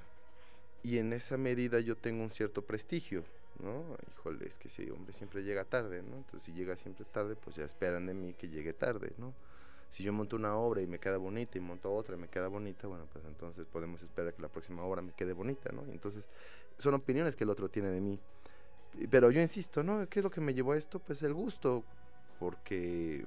Y 0.82 0.98
en 0.98 1.14
esa 1.14 1.38
medida 1.38 1.80
yo 1.80 1.96
tengo 1.96 2.22
un 2.22 2.30
cierto 2.30 2.60
prestigio, 2.60 3.24
¿no? 3.60 3.96
Híjole, 4.10 4.46
es 4.46 4.58
que 4.58 4.68
ese 4.68 4.90
hombre 4.90 5.12
siempre 5.12 5.42
llega 5.42 5.64
tarde, 5.64 6.02
¿no? 6.02 6.16
Entonces 6.16 6.42
si 6.42 6.52
llega 6.52 6.76
siempre 6.76 7.04
tarde, 7.04 7.36
pues 7.36 7.56
ya 7.56 7.64
esperan 7.64 8.06
de 8.06 8.14
mí 8.14 8.34
que 8.34 8.48
llegue 8.48 8.72
tarde, 8.72 9.12
¿no? 9.18 9.34
Si 9.90 10.02
yo 10.02 10.12
monto 10.12 10.36
una 10.36 10.56
obra 10.56 10.82
y 10.82 10.86
me 10.86 10.98
queda 10.98 11.16
bonita 11.16 11.56
y 11.56 11.60
monto 11.60 11.92
otra 11.94 12.16
y 12.16 12.18
me 12.18 12.28
queda 12.28 12.48
bonita, 12.48 12.86
bueno, 12.86 13.06
pues 13.12 13.24
entonces 13.24 13.66
podemos 13.66 14.02
esperar 14.02 14.34
que 14.34 14.42
la 14.42 14.48
próxima 14.48 14.82
obra 14.82 15.00
me 15.00 15.12
quede 15.12 15.32
bonita, 15.32 15.70
¿no? 15.72 15.86
Y 15.86 15.90
entonces 15.90 16.28
son 16.76 16.94
opiniones 16.94 17.36
que 17.36 17.44
el 17.44 17.50
otro 17.50 17.68
tiene 17.68 17.88
de 17.88 18.00
mí. 18.00 18.20
Pero 19.10 19.30
yo 19.30 19.40
insisto, 19.40 19.82
¿no? 19.82 20.06
¿Qué 20.08 20.20
es 20.20 20.24
lo 20.24 20.30
que 20.30 20.40
me 20.40 20.54
llevó 20.54 20.72
a 20.72 20.76
esto? 20.76 20.98
Pues 20.98 21.22
el 21.22 21.32
gusto, 21.32 21.84
porque 22.38 23.24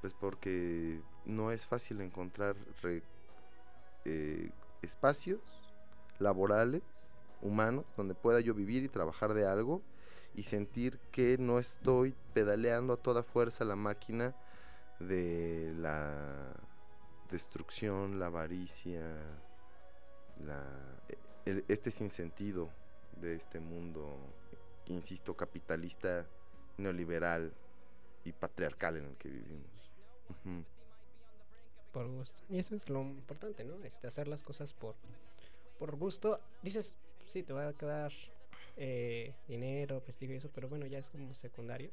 pues 0.00 0.14
porque 0.14 1.00
no 1.24 1.50
es 1.50 1.66
fácil 1.66 2.00
encontrar 2.00 2.56
eh, 4.04 4.50
espacios 4.82 5.40
laborales, 6.18 6.82
humanos, 7.42 7.84
donde 7.96 8.14
pueda 8.14 8.40
yo 8.40 8.54
vivir 8.54 8.82
y 8.82 8.88
trabajar 8.88 9.34
de 9.34 9.46
algo 9.46 9.82
y 10.34 10.44
sentir 10.44 10.98
que 11.10 11.36
no 11.38 11.58
estoy 11.58 12.14
pedaleando 12.34 12.92
a 12.92 12.96
toda 12.96 13.22
fuerza 13.22 13.64
la 13.64 13.76
máquina 13.76 14.34
de 15.00 15.72
la 15.76 16.54
destrucción, 17.30 18.18
la 18.18 18.26
avaricia, 18.26 19.02
la, 20.44 20.64
el- 21.44 21.64
este 21.68 21.90
sinsentido 21.90 22.68
de 23.20 23.34
este 23.34 23.60
mundo, 23.60 24.16
insisto, 24.86 25.36
capitalista, 25.36 26.26
neoliberal 26.76 27.52
y 28.24 28.32
patriarcal 28.32 28.96
en 28.96 29.04
el 29.06 29.16
que 29.16 29.28
vivimos. 29.28 29.90
Por 31.92 32.06
gusto. 32.06 32.42
Y 32.48 32.58
eso 32.58 32.74
es 32.76 32.88
lo 32.88 33.00
importante, 33.02 33.64
¿no? 33.64 33.82
Este, 33.84 34.06
hacer 34.06 34.28
las 34.28 34.42
cosas 34.42 34.72
por, 34.72 34.94
por 35.78 35.96
gusto. 35.96 36.38
Dices, 36.62 36.96
sí, 37.28 37.42
te 37.42 37.52
va 37.52 37.68
a 37.68 37.72
quedar 37.72 38.12
eh, 38.76 39.34
dinero, 39.46 40.00
prestigio 40.00 40.34
y 40.34 40.38
eso, 40.38 40.50
pero 40.54 40.68
bueno, 40.68 40.86
ya 40.86 40.98
es 40.98 41.10
como 41.10 41.34
secundario. 41.34 41.90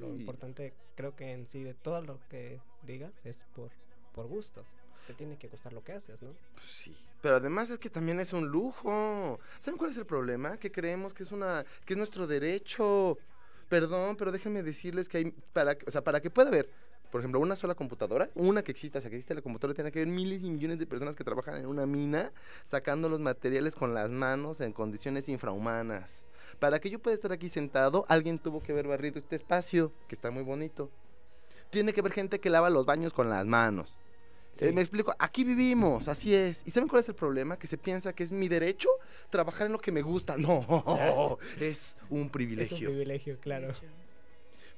Lo, 0.00 0.08
importante, 0.16 0.72
creo 0.96 1.14
que 1.14 1.30
en 1.30 1.46
sí, 1.46 1.62
de 1.62 1.74
todo 1.74 2.00
lo 2.02 2.18
que 2.28 2.60
digas, 2.82 3.12
es 3.24 3.44
por, 3.54 3.70
por 4.14 4.26
gusto. 4.26 4.64
Te 5.06 5.14
tiene 5.14 5.36
que 5.36 5.48
gustar 5.48 5.72
lo 5.72 5.84
que 5.84 5.92
haces, 5.92 6.20
¿no? 6.22 6.30
Pues 6.54 6.66
sí, 6.66 6.96
pero 7.20 7.36
además 7.36 7.70
es 7.70 7.78
que 7.78 7.90
también 7.90 8.20
es 8.20 8.32
un 8.32 8.48
lujo. 8.48 9.38
¿Saben 9.60 9.78
cuál 9.78 9.90
es 9.90 9.98
el 9.98 10.06
problema? 10.06 10.56
Que 10.56 10.72
creemos 10.72 11.12
que 11.12 11.22
es 11.22 11.32
una 11.32 11.64
que 11.84 11.92
es 11.94 11.96
nuestro 11.96 12.26
derecho. 12.26 13.18
Perdón, 13.68 14.16
pero 14.16 14.30
déjenme 14.32 14.62
decirles 14.62 15.08
que 15.08 15.18
hay 15.18 15.30
para, 15.52 15.76
o 15.86 15.90
sea, 15.90 16.02
para 16.02 16.20
que 16.20 16.30
pueda 16.30 16.48
haber, 16.48 16.70
por 17.14 17.20
ejemplo, 17.20 17.38
una 17.38 17.54
sola 17.54 17.76
computadora, 17.76 18.28
una 18.34 18.64
que 18.64 18.72
exista, 18.72 18.98
o 18.98 19.00
sea, 19.00 19.08
que 19.08 19.14
existe 19.14 19.36
la 19.36 19.40
computadora, 19.40 19.72
tiene 19.72 19.92
que 19.92 20.00
haber 20.00 20.12
miles 20.12 20.42
y 20.42 20.50
millones 20.50 20.80
de 20.80 20.86
personas 20.88 21.14
que 21.14 21.22
trabajan 21.22 21.54
en 21.58 21.66
una 21.66 21.86
mina 21.86 22.32
sacando 22.64 23.08
los 23.08 23.20
materiales 23.20 23.76
con 23.76 23.94
las 23.94 24.10
manos 24.10 24.60
en 24.60 24.72
condiciones 24.72 25.28
infrahumanas. 25.28 26.24
Para 26.58 26.80
que 26.80 26.90
yo 26.90 26.98
pueda 26.98 27.14
estar 27.14 27.30
aquí 27.30 27.48
sentado, 27.48 28.04
alguien 28.08 28.40
tuvo 28.40 28.64
que 28.64 28.72
haber 28.72 28.88
barrido 28.88 29.20
este 29.20 29.36
espacio, 29.36 29.92
que 30.08 30.16
está 30.16 30.32
muy 30.32 30.42
bonito. 30.42 30.90
Tiene 31.70 31.92
que 31.92 32.00
haber 32.00 32.10
gente 32.10 32.40
que 32.40 32.50
lava 32.50 32.68
los 32.68 32.84
baños 32.84 33.12
con 33.12 33.30
las 33.30 33.46
manos. 33.46 33.96
Eh, 34.58 34.72
me 34.72 34.80
explico, 34.80 35.14
aquí 35.16 35.44
vivimos, 35.44 36.08
así 36.08 36.34
es. 36.34 36.64
¿Y 36.66 36.72
saben 36.72 36.88
cuál 36.88 37.02
es 37.04 37.08
el 37.08 37.14
problema? 37.14 37.56
Que 37.56 37.68
se 37.68 37.78
piensa 37.78 38.12
que 38.12 38.24
es 38.24 38.32
mi 38.32 38.48
derecho 38.48 38.88
trabajar 39.30 39.68
en 39.68 39.72
lo 39.74 39.78
que 39.78 39.92
me 39.92 40.02
gusta. 40.02 40.34
No, 40.36 41.38
es 41.60 41.96
un 42.10 42.18
Es 42.18 42.22
un 42.24 42.30
privilegio. 42.30 42.88
privilegio, 42.88 43.38
claro. 43.38 43.72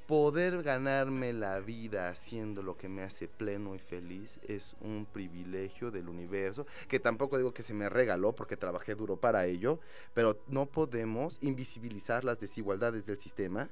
Poder 0.06 0.62
ganarme 0.62 1.32
la 1.32 1.58
vida 1.58 2.08
haciendo 2.08 2.62
lo 2.62 2.76
que 2.76 2.88
me 2.88 3.02
hace 3.02 3.26
pleno 3.26 3.74
y 3.74 3.80
feliz 3.80 4.38
es 4.46 4.76
un 4.80 5.04
privilegio 5.12 5.90
del 5.90 6.08
universo, 6.08 6.64
que 6.88 7.00
tampoco 7.00 7.38
digo 7.38 7.52
que 7.52 7.64
se 7.64 7.74
me 7.74 7.88
regaló 7.88 8.32
porque 8.32 8.56
trabajé 8.56 8.94
duro 8.94 9.16
para 9.16 9.46
ello, 9.46 9.80
pero 10.14 10.38
no 10.46 10.66
podemos 10.66 11.38
invisibilizar 11.40 12.22
las 12.22 12.38
desigualdades 12.38 13.04
del 13.04 13.18
sistema, 13.18 13.68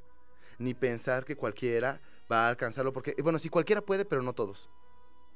ni 0.59 0.75
pensar 0.75 1.25
que 1.25 1.37
cualquiera 1.37 2.01
va 2.31 2.47
a 2.47 2.49
alcanzarlo, 2.49 2.92
porque, 2.92 3.14
bueno, 3.23 3.38
sí, 3.38 3.49
cualquiera 3.49 3.81
puede, 3.81 4.05
pero 4.05 4.23
no 4.23 4.33
todos. 4.33 4.68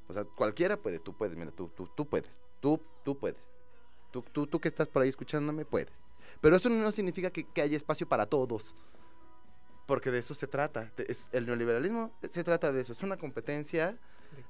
O 0.09 0.13
sea, 0.13 0.25
cualquiera 0.25 0.75
puede, 0.75 0.99
tú 0.99 1.15
puedes, 1.15 1.37
mira, 1.37 1.51
tú, 1.51 1.69
tú, 1.77 1.87
tú 1.95 2.05
puedes, 2.07 2.37
tú, 2.59 2.81
tú 3.03 3.17
puedes. 3.17 3.41
Tú, 4.11 4.23
tú, 4.33 4.47
tú 4.47 4.59
que 4.59 4.67
estás 4.67 4.87
por 4.87 5.03
ahí 5.03 5.09
escuchándome, 5.09 5.63
puedes. 5.63 6.03
Pero 6.41 6.55
eso 6.55 6.67
no 6.67 6.91
significa 6.91 7.29
que, 7.29 7.45
que 7.45 7.61
haya 7.61 7.77
espacio 7.77 8.07
para 8.07 8.25
todos. 8.25 8.75
Porque 9.89 10.11
de 10.11 10.19
eso 10.19 10.33
se 10.35 10.47
trata. 10.47 10.91
de- 10.95 11.05
es- 11.09 11.29
el 11.33 11.45
neoliberalismo 11.47 12.11
se 12.31 12.43
trata 12.43 12.71
de 12.71 12.81
eso. 12.81 12.93
Es 12.93 13.01
una 13.03 13.17
competencia 13.17 13.97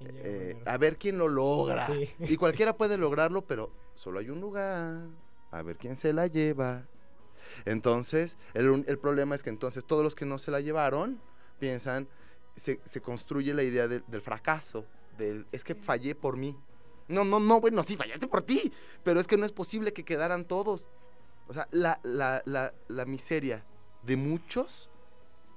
De 0.01 0.51
eh, 0.51 0.61
a 0.65 0.77
ver 0.77 0.97
quién 0.97 1.17
lo 1.17 1.27
logra. 1.29 1.87
Sí. 1.87 2.09
Y 2.19 2.35
cualquiera 2.37 2.73
puede 2.77 2.97
lograrlo, 2.97 3.41
pero 3.45 3.71
solo 3.95 4.19
hay 4.19 4.29
un 4.29 4.41
lugar. 4.41 5.07
A 5.51 5.61
ver 5.63 5.77
quién 5.77 5.95
se 5.97 6.11
la 6.13 6.27
lleva. 6.27 6.83
Entonces, 7.65 8.37
el, 8.53 8.83
el 8.87 8.97
problema 8.99 9.33
es 9.35 9.41
que 9.43 9.49
entonces 9.49 9.83
todos 9.85 10.03
los 10.03 10.13
que 10.15 10.25
no 10.25 10.37
se 10.37 10.51
la 10.51 10.59
llevaron 10.59 11.19
piensan, 11.59 12.07
se, 12.55 12.79
se 12.85 13.01
construye 13.01 13.53
la 13.53 13.63
idea 13.63 13.87
del- 13.87 14.03
del 14.07 14.21
fracaso. 14.21 14.85
Del, 15.17 15.45
es 15.51 15.63
que 15.63 15.75
fallé 15.75 16.15
por 16.15 16.37
mí. 16.37 16.55
No, 17.07 17.23
no, 17.25 17.39
no, 17.39 17.59
bueno, 17.59 17.81
sí, 17.83 17.95
fallaste 17.97 18.27
por 18.27 18.43
ti. 18.43 18.71
Pero 19.03 19.19
es 19.19 19.27
que 19.27 19.37
no 19.37 19.45
es 19.45 19.51
posible 19.51 19.93
que 19.93 20.03
quedaran 20.03 20.45
todos. 20.45 20.85
O 21.47 21.53
sea, 21.53 21.67
la, 21.71 21.99
la, 22.03 22.43
la, 22.45 22.73
la 22.87 23.05
miseria 23.05 23.63
de 24.03 24.15
muchos 24.17 24.89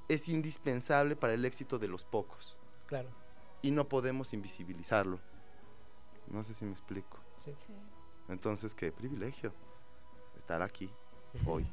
es 0.08 0.28
indispensable 0.28 1.16
para 1.16 1.34
el 1.34 1.44
éxito 1.44 1.78
de 1.78 1.88
los 1.88 2.04
pocos. 2.04 2.56
Claro. 2.86 3.08
Y 3.62 3.70
no 3.70 3.88
podemos 3.88 4.32
invisibilizarlo. 4.32 5.20
No 6.28 6.44
sé 6.44 6.54
si 6.54 6.64
me 6.64 6.72
explico. 6.72 7.18
Sí. 7.44 7.54
Sí. 7.66 7.74
Entonces, 8.28 8.74
qué 8.74 8.92
privilegio 8.92 9.52
estar 10.36 10.62
aquí 10.62 10.90
hoy. 11.46 11.66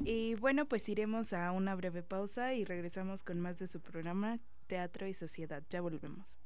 Y 0.00 0.34
bueno, 0.36 0.66
pues 0.66 0.88
iremos 0.88 1.32
a 1.32 1.50
una 1.52 1.74
breve 1.74 2.02
pausa 2.02 2.54
y 2.54 2.64
regresamos 2.64 3.24
con 3.24 3.40
más 3.40 3.58
de 3.58 3.66
su 3.66 3.80
programa 3.80 4.38
Teatro 4.68 5.06
y 5.06 5.14
Sociedad. 5.14 5.62
Ya 5.70 5.80
volvemos. 5.80 6.37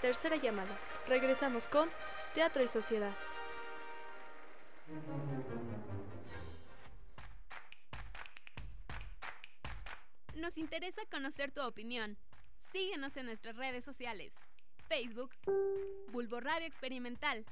Tercera 0.00 0.36
llamada. 0.36 0.78
Regresamos 1.08 1.66
con 1.68 1.90
Teatro 2.34 2.62
y 2.62 2.68
Sociedad. 2.68 3.12
Nos 10.34 10.56
interesa 10.56 11.02
conocer 11.10 11.50
tu 11.50 11.62
opinión. 11.62 12.16
Síguenos 12.72 13.16
en 13.16 13.26
nuestras 13.26 13.56
redes 13.56 13.84
sociales. 13.84 14.32
Facebook, 14.88 15.34
Bulbo 16.12 16.40
Radio 16.40 16.66
Experimental. 16.66 17.44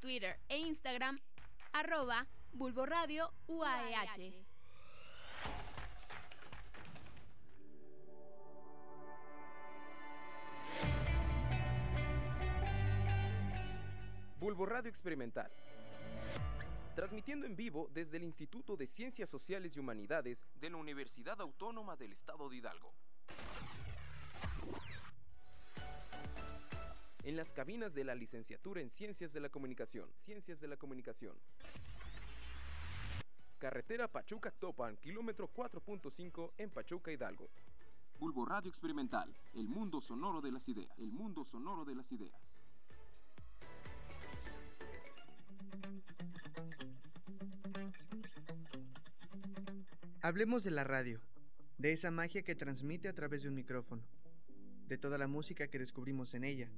Twitter 0.00 0.38
e 0.48 0.58
Instagram, 0.58 1.20
arroba 1.72 2.26
Bulbo 2.52 2.84
UAEH. 3.46 4.51
Bulbo 14.42 14.66
Radio 14.66 14.90
Experimental. 14.90 15.48
Transmitiendo 16.96 17.46
en 17.46 17.54
vivo 17.54 17.88
desde 17.94 18.16
el 18.16 18.24
Instituto 18.24 18.76
de 18.76 18.88
Ciencias 18.88 19.30
Sociales 19.30 19.76
y 19.76 19.78
Humanidades 19.78 20.42
de 20.56 20.68
la 20.68 20.78
Universidad 20.78 21.40
Autónoma 21.40 21.94
del 21.94 22.10
Estado 22.10 22.48
de 22.48 22.56
Hidalgo. 22.56 22.92
En 27.22 27.36
las 27.36 27.52
cabinas 27.52 27.94
de 27.94 28.02
la 28.02 28.16
Licenciatura 28.16 28.80
en 28.80 28.90
Ciencias 28.90 29.32
de 29.32 29.38
la 29.38 29.48
Comunicación. 29.48 30.10
Ciencias 30.24 30.58
de 30.58 30.66
la 30.66 30.76
Comunicación. 30.76 31.36
Carretera 33.58 34.08
Pachuca-Topan, 34.08 34.96
kilómetro 34.96 35.52
4.5 35.54 36.50
en 36.58 36.70
Pachuca, 36.70 37.12
Hidalgo. 37.12 37.48
Bulbo 38.18 38.44
Radio 38.44 38.70
Experimental, 38.70 39.32
el 39.54 39.68
mundo 39.68 40.00
sonoro 40.00 40.40
de 40.40 40.50
las 40.50 40.68
ideas. 40.68 40.98
El 40.98 41.12
mundo 41.12 41.44
sonoro 41.44 41.84
de 41.84 41.94
las 41.94 42.10
ideas. 42.10 42.51
Hablemos 50.24 50.62
de 50.62 50.70
la 50.70 50.84
radio. 50.84 51.20
de 51.78 51.92
esa 51.92 52.12
magia 52.12 52.42
que 52.42 52.54
transmite 52.54 53.08
a 53.08 53.12
través 53.12 53.42
de 53.42 53.48
un 53.48 53.56
micrófono, 53.56 54.02
de 54.86 54.96
toda 54.96 55.18
la 55.18 55.26
música 55.26 55.66
que 55.66 55.80
descubrimos 55.80 56.32
en 56.34 56.44
ella, 56.44 56.70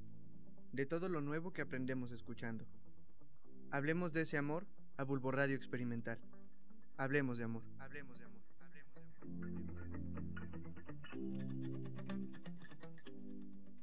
de 0.73 0.87
todo 0.87 1.11
lo 1.11 1.21
nuevo 1.21 1.53
que 1.53 1.61
aprendemos 1.61 2.11
escuchando. 2.11 2.65
Hablemos 3.71 4.15
de 4.15 4.23
ese 4.23 4.39
amor 4.39 4.67
a 4.97 5.05
Bulbo 5.05 5.31
Radio 5.31 5.57
Experimental. 5.57 6.19
Hablemos 6.97 7.37
de 7.37 7.45
amor. 7.45 7.63
Hablemos 7.81 8.19
de 8.19 8.25
amor. 8.25 8.41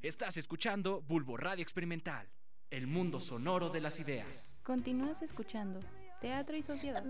Estás 0.02 0.38
escuchando 0.38 1.04
Bulbo 1.04 1.38
Radio 1.38 1.62
Experimental, 1.62 2.28
el 2.72 2.88
mundo 2.88 3.20
sonoro 3.20 3.70
de 3.70 3.82
las 3.82 4.00
ideas. 4.00 4.58
Continúas 4.64 5.22
escuchando 5.22 5.82
Teatro 6.20 6.58
y 6.58 6.64
Sociedad. 6.64 7.04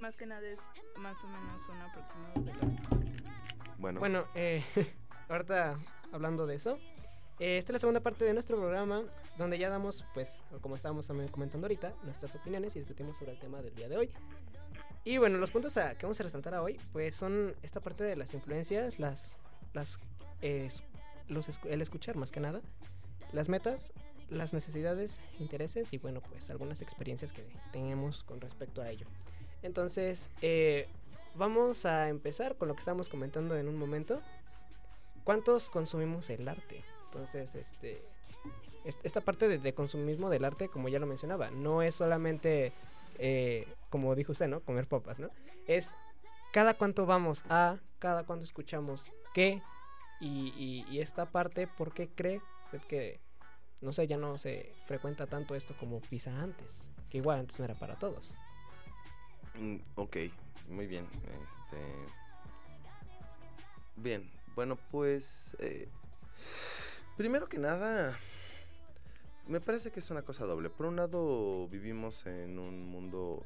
Más 0.00 0.16
que 0.16 0.26
nada 0.26 0.46
es 0.46 0.58
más 0.96 1.22
o 1.22 1.28
menos 1.28 1.68
un 1.68 1.80
aproximado 1.80 2.40
de 2.42 2.54
las 2.54 2.80
personas. 2.80 3.22
Bueno, 3.78 4.00
Bueno, 4.00 4.24
eh, 4.34 4.64
ahorita 5.28 5.78
hablando 6.12 6.46
de 6.46 6.56
eso, 6.56 6.78
eh, 7.38 7.58
esta 7.58 7.70
es 7.70 7.74
la 7.74 7.78
segunda 7.78 8.00
parte 8.00 8.24
de 8.24 8.32
nuestro 8.32 8.56
programa 8.58 9.02
donde 9.38 9.58
ya 9.58 9.68
damos, 9.70 10.04
pues, 10.14 10.42
como 10.60 10.76
estábamos 10.76 11.06
comentando 11.30 11.66
ahorita, 11.66 11.92
nuestras 12.02 12.34
opiniones 12.34 12.74
y 12.76 12.80
discutimos 12.80 13.16
sobre 13.16 13.32
el 13.32 13.38
tema 13.38 13.62
del 13.62 13.74
día 13.74 13.88
de 13.88 13.96
hoy. 13.96 14.10
Y 15.04 15.18
bueno, 15.18 15.38
los 15.38 15.50
puntos 15.50 15.76
a- 15.78 15.96
que 15.96 16.04
vamos 16.06 16.18
a 16.20 16.22
resaltar 16.24 16.54
hoy, 16.54 16.80
pues 16.92 17.14
son 17.16 17.56
esta 17.62 17.80
parte 17.80 18.04
de 18.04 18.14
las 18.16 18.34
influencias, 18.34 18.98
las, 18.98 19.36
las, 19.72 19.98
eh, 20.42 20.66
es- 20.66 20.82
los, 21.28 21.46
el 21.64 21.80
escuchar 21.80 22.16
más 22.16 22.30
que 22.32 22.40
nada, 22.40 22.60
las 23.32 23.48
metas, 23.48 23.92
las 24.32 24.52
necesidades, 24.54 25.20
intereses 25.38 25.92
y 25.92 25.98
bueno, 25.98 26.20
pues 26.28 26.50
algunas 26.50 26.82
experiencias 26.82 27.32
que 27.32 27.44
tenemos 27.72 28.22
con 28.24 28.40
respecto 28.40 28.82
a 28.82 28.90
ello. 28.90 29.06
Entonces, 29.62 30.30
eh, 30.40 30.88
vamos 31.36 31.84
a 31.86 32.08
empezar 32.08 32.56
con 32.56 32.68
lo 32.68 32.74
que 32.74 32.80
estábamos 32.80 33.08
comentando 33.08 33.56
en 33.56 33.68
un 33.68 33.76
momento. 33.76 34.20
¿Cuántos 35.24 35.68
consumimos 35.68 36.28
el 36.30 36.48
arte? 36.48 36.82
Entonces, 37.06 37.54
este, 37.54 38.02
es- 38.84 38.98
esta 39.04 39.20
parte 39.20 39.46
de, 39.58 39.74
consumismo 39.74 40.30
del 40.30 40.44
arte, 40.44 40.68
como 40.68 40.88
ya 40.88 40.98
lo 40.98 41.06
mencionaba, 41.06 41.50
no 41.50 41.82
es 41.82 41.94
solamente, 41.94 42.72
eh, 43.18 43.68
como 43.90 44.14
dijo 44.14 44.32
usted, 44.32 44.48
¿no? 44.48 44.60
Comer 44.60 44.86
papas, 44.88 45.18
¿no? 45.18 45.30
Es 45.68 45.90
cada 46.52 46.74
cuánto 46.74 47.06
vamos 47.06 47.44
a, 47.48 47.78
cada 47.98 48.24
cuánto 48.24 48.44
escuchamos 48.44 49.06
qué, 49.32 49.62
y, 50.20 50.52
y- 50.56 50.84
y 50.92 51.00
esta 51.00 51.26
parte, 51.26 51.66
¿por 51.66 51.92
qué 51.92 52.08
cree 52.08 52.40
usted 52.66 52.80
que, 52.88 53.20
no 53.82 53.92
sé, 53.92 54.06
ya 54.06 54.16
no 54.16 54.38
se 54.38 54.72
frecuenta 54.86 55.26
tanto 55.26 55.54
esto 55.54 55.76
como 55.76 56.00
quizá 56.00 56.40
antes? 56.42 56.88
Que 57.10 57.18
igual 57.18 57.40
antes 57.40 57.58
no 57.58 57.64
era 57.66 57.74
para 57.74 57.98
todos. 57.98 58.32
Mm, 59.58 59.76
ok, 59.96 60.16
muy 60.68 60.86
bien. 60.86 61.06
Este. 61.42 61.78
Bien, 63.96 64.30
bueno, 64.54 64.76
pues. 64.90 65.56
eh, 65.60 65.88
primero 67.16 67.48
que 67.48 67.58
nada. 67.58 68.18
Me 69.46 69.60
parece 69.60 69.90
que 69.90 70.00
es 70.00 70.10
una 70.10 70.22
cosa 70.22 70.46
doble. 70.46 70.70
Por 70.70 70.86
un 70.86 70.96
lado, 70.96 71.68
vivimos 71.68 72.24
en 72.26 72.58
un 72.58 72.86
mundo 72.86 73.44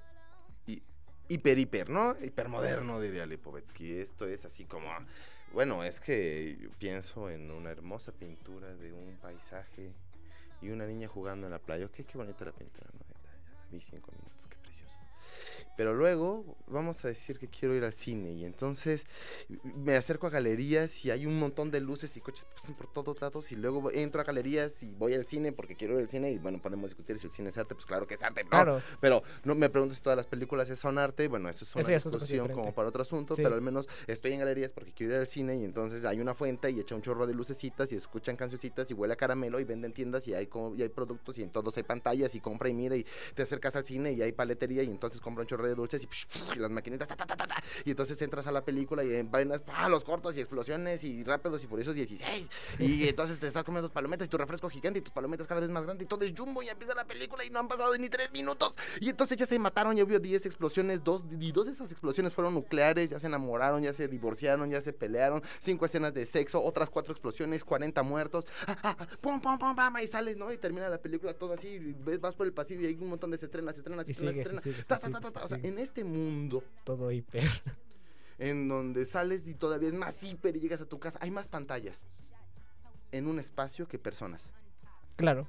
hi- 0.67 0.83
hiper, 1.29 1.59
hiper, 1.59 1.89
¿no? 1.89 2.15
Hipermoderno, 2.23 3.01
diría 3.01 3.25
Lipovetsky. 3.27 3.99
Esto 3.99 4.27
es 4.27 4.45
así 4.45 4.67
como. 4.67 4.89
Bueno, 5.53 5.83
es 5.85 6.01
que 6.01 6.69
pienso 6.79 7.31
en 7.31 7.51
una 7.51 7.71
hermosa 7.71 8.13
pintura 8.13 8.75
de 8.75 8.93
un 8.93 9.17
paisaje 9.23 9.93
y 10.61 10.71
una 10.71 10.87
niña 10.87 11.09
jugando 11.09 11.47
en 11.47 11.53
la 11.53 11.59
playa. 11.59 11.87
Ok, 11.87 11.95
qué 12.07 12.19
bonita 12.19 12.45
la 12.45 12.53
pintura, 12.53 12.89
¿no? 12.93 13.01
Vi 13.71 13.81
cinco 13.81 14.13
minutos. 14.13 14.46
Pero 15.77 15.95
luego 15.95 16.57
vamos 16.67 17.05
a 17.05 17.09
decir 17.09 17.39
que 17.39 17.49
quiero 17.49 17.75
ir 17.75 17.85
al 17.85 17.93
cine 17.93 18.33
y 18.33 18.45
entonces 18.45 19.07
me 19.63 19.95
acerco 19.97 20.27
a 20.27 20.31
galerías 20.31 21.05
y 21.05 21.11
hay 21.11 21.27
un 21.27 21.39
montón 21.39 21.71
de 21.71 21.81
luces 21.81 22.17
y 22.17 22.21
coches 22.21 22.47
pasan 22.47 22.75
por 22.77 22.93
todos 22.93 23.21
lados 23.21 23.53
y 23.53 23.57
luego 23.57 23.91
entro 23.93 24.21
a 24.21 24.25
galerías 24.25 24.83
y 24.83 24.93
voy 24.93 25.15
al 25.15 25.27
cine 25.27 25.53
porque 25.53 25.77
quiero 25.77 25.95
ir 25.95 26.01
al 26.01 26.09
cine 26.09 26.31
y 26.31 26.39
bueno, 26.39 26.61
podemos 26.61 26.89
discutir 26.91 27.19
si 27.19 27.27
el 27.27 27.33
cine 27.33 27.51
es 27.51 27.59
arte, 27.59 27.75
pues 27.75 27.87
claro 27.87 28.07
que 28.07 28.15
es 28.15 28.23
arte, 28.23 28.43
¿no? 28.45 28.51
Claro. 28.51 28.83
Pero 29.01 29.23
no 29.45 29.55
me 29.55 29.69
pregunto 29.69 29.95
si 29.95 30.01
todas 30.03 30.17
las 30.17 30.27
películas 30.27 30.67
son 30.79 30.99
arte, 30.99 31.29
bueno, 31.29 31.49
eso 31.49 31.65
es 31.65 31.75
una 31.77 31.87
discusión 31.87 32.49
como 32.49 32.75
para 32.75 32.89
otro 32.89 33.03
asunto, 33.03 33.37
Sí. 33.37 33.43
pero 33.43 33.55
al 33.55 33.61
menos 33.63 33.87
estoy 34.07 34.33
en 34.33 34.41
galerías 34.41 34.73
porque 34.73 34.93
quiero 34.93 35.15
ir 35.15 35.21
al 35.21 35.27
cine 35.27 35.57
y 35.57 35.65
entonces 35.65 36.05
hay 36.05 36.21
una 36.21 36.35
fuente 36.35 36.71
y 36.71 36.81
echa 36.81 36.95
un 36.95 37.03
chorro 37.03 37.27
de 37.27 37.35
lucecitas 37.35 37.93
y 37.93 37.97
escuchan 37.97 38.37
cancioncitas 38.37 38.91
y 38.91 38.95
huele 38.95 39.15
a 39.15 39.17
caramelo 39.17 39.61
y 39.61 39.65
venden 39.65 39.93
tiendas 39.93 40.27
y 40.27 40.35
hay, 40.35 40.49
y 40.77 40.83
hay 40.83 40.89
productos 40.89 41.37
y 41.39 41.43
en 41.43 41.51
todos 41.51 41.77
hay 41.77 41.83
pantallas 41.83 42.35
y 42.35 42.41
compra 42.41 42.69
y 42.69 42.75
mira 42.75 42.97
y 42.97 43.07
te 43.35 43.43
acercas 43.43 43.77
al 43.77 43.85
cine 43.85 44.13
y 44.13 44.23
hay 44.23 44.33
paletería 44.33 44.83
y 44.83 44.87
entonces 44.87 45.21
compra 45.21 45.43
un 45.43 45.47
chorro 45.49 45.66
de 45.67 45.75
dulces 45.75 46.03
y, 46.03 46.59
las 46.59 46.71
maquinitas 46.71 47.09
ta, 47.09 47.17
ta, 47.17 47.27
ta, 47.27 47.47
y 47.85 47.91
entonces 47.91 48.21
entras 48.23 48.47
a 48.47 48.53
la 48.53 48.65
película 48.65 49.05
y 49.05 49.23
vainas, 49.23 49.63
los 49.89 50.05
cortos 50.05 50.37
y 50.37 50.41
explosiones 50.41 51.05
y 51.05 51.25
rápidos 51.25 51.63
y 51.65 51.67
furiosos 51.67 51.95
16 51.95 52.49
y 52.79 53.09
entonces 53.09 53.39
te 53.39 53.47
estás 53.47 53.65
comiendo 53.65 53.89
tus 53.89 53.95
palometas 53.95 54.27
y 54.27 54.31
tu 54.31 54.39
refresco 54.39 54.69
gigante 54.69 54.99
y 54.99 55.03
tus 55.03 55.13
palometas 55.13 55.47
cada 55.47 55.61
vez 55.61 55.71
más 55.71 55.85
grandes 55.85 56.05
y 56.05 56.09
todo 56.09 56.25
es 56.25 56.35
jumbo 56.37 56.63
y 56.63 56.69
empieza 56.69 56.95
la 56.95 57.05
película 57.05 57.45
y 57.45 57.51
no 57.51 57.59
han 57.59 57.69
pasado 57.69 57.97
ni 57.99 58.09
tres 58.09 58.33
minutos. 58.33 58.77
Y 59.01 59.09
entonces 59.09 59.37
ya 59.37 59.47
se 59.47 59.59
mataron, 59.59 59.97
ya 59.97 60.05
hubo 60.05 60.19
10 60.19 60.47
explosiones, 60.47 61.03
dos, 61.03 61.25
y 61.39 61.53
dos 61.53 61.67
de 61.67 61.73
esas 61.73 61.91
explosiones 61.91 62.33
fueron 62.33 62.55
nucleares, 62.55 63.11
ya 63.11 63.19
se 63.19 63.27
enamoraron, 63.27 63.83
ya 63.83 63.93
se 63.93 64.09
divorciaron, 64.09 64.71
ya 64.71 64.81
se 64.81 64.93
pelearon, 64.93 65.43
cinco 65.61 65.85
escenas 65.85 66.15
de 66.15 66.27
sexo, 66.27 66.63
otras 66.63 66.91
cuatro 66.91 67.13
explosiones, 67.13 67.65
40 67.65 68.03
muertos, 68.03 68.47
ah, 68.67 68.77
ah, 68.83 68.97
ah, 68.99 69.07
pum, 69.21 69.41
pum, 69.41 69.59
pum, 69.59 69.75
y 70.03 70.07
sales, 70.07 70.37
¿no? 70.37 70.53
Y 70.53 70.59
termina 70.59 70.89
la 70.89 70.99
película 70.99 71.35
todo 71.35 71.55
así, 71.55 71.69
y 71.69 71.93
vas 72.19 72.35
por 72.35 72.47
el 72.47 72.53
pasillo 72.53 72.83
y 72.83 72.87
hay 72.87 72.95
un 72.95 73.09
montón 73.09 73.31
de 73.31 73.37
estrenas, 73.37 73.77
estrenas, 73.77 74.09
Y 74.09 74.13
estrenas, 74.13 74.35
sí, 74.35 74.41
estrenas, 74.41 74.63
sigue, 74.63 74.77
sí, 74.77 75.56
sea, 75.61 75.69
en 75.71 75.79
este 75.79 76.05
mundo 76.05 76.63
Todo 76.85 77.11
hiper. 77.13 77.43
en 78.39 78.69
donde 78.69 79.05
sales 79.07 79.47
y 79.49 79.55
todavía 79.55 79.89
es 79.89 79.95
más 79.95 80.23
hiper 80.23 80.57
y 80.57 80.61
llegas 80.61 80.81
a 80.81 80.87
tu 80.87 80.99
casa, 81.01 81.19
hay 81.23 81.31
más 81.31 81.49
pantallas 81.49 82.07
en 83.13 83.27
un 83.29 83.39
espacio 83.39 83.89
que 83.89 83.99
personas. 83.99 84.53
Claro. 85.17 85.49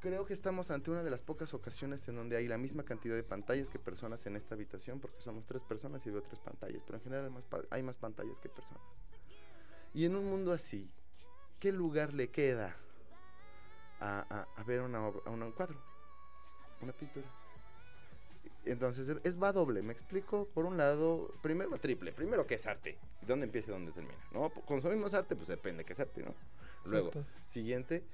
Creo 0.00 0.26
que 0.26 0.32
estamos 0.34 0.70
ante 0.70 0.90
una 0.90 1.02
de 1.02 1.10
las 1.10 1.22
pocas 1.22 1.54
ocasiones 1.54 2.06
en 2.08 2.16
donde 2.16 2.36
hay 2.36 2.46
la 2.46 2.58
misma 2.58 2.84
cantidad 2.84 3.14
de 3.14 3.22
pantallas 3.22 3.70
que 3.70 3.78
personas 3.78 4.26
en 4.26 4.36
esta 4.36 4.54
habitación, 4.54 5.00
porque 5.00 5.20
somos 5.20 5.46
tres 5.46 5.62
personas 5.62 6.06
y 6.06 6.10
veo 6.10 6.22
tres 6.22 6.40
pantallas, 6.40 6.82
pero 6.84 6.98
en 6.98 7.04
general 7.04 7.24
hay 7.24 7.30
más, 7.30 7.46
pa- 7.46 7.62
hay 7.70 7.82
más 7.82 7.96
pantallas 7.96 8.38
que 8.40 8.48
personas. 8.50 8.82
Y 9.94 10.04
en 10.04 10.14
un 10.14 10.26
mundo 10.26 10.52
así, 10.52 10.90
¿qué 11.58 11.72
lugar 11.72 12.12
le 12.12 12.28
queda 12.30 12.76
a, 14.00 14.26
a- 14.28 14.60
a 14.60 14.64
ver 14.64 14.82
una 14.82 15.06
obra- 15.08 15.22
a 15.24 15.30
un 15.30 15.52
cuadro, 15.52 15.80
una 16.82 16.92
pintura? 16.92 17.26
Entonces 18.66 19.16
es- 19.22 19.42
va 19.42 19.52
doble, 19.52 19.82
me 19.82 19.92
explico. 19.92 20.48
Por 20.54 20.64
un 20.64 20.76
lado, 20.76 21.34
primero 21.42 21.70
va 21.70 21.78
triple. 21.78 22.12
Primero, 22.12 22.46
¿qué 22.46 22.54
es 22.54 22.66
arte? 22.66 22.98
¿Y 23.22 23.26
dónde 23.26 23.46
empieza 23.46 23.70
y 23.70 23.74
dónde 23.74 23.92
termina? 23.92 24.14
¿No? 24.32 24.50
Consumimos 24.50 25.12
arte, 25.14 25.36
pues 25.36 25.48
depende 25.48 25.84
qué 25.84 25.92
es 25.92 26.00
arte, 26.00 26.22
¿no? 26.22 26.34
Luego, 26.86 27.08
Exacto. 27.08 27.26
siguiente, 27.46 28.04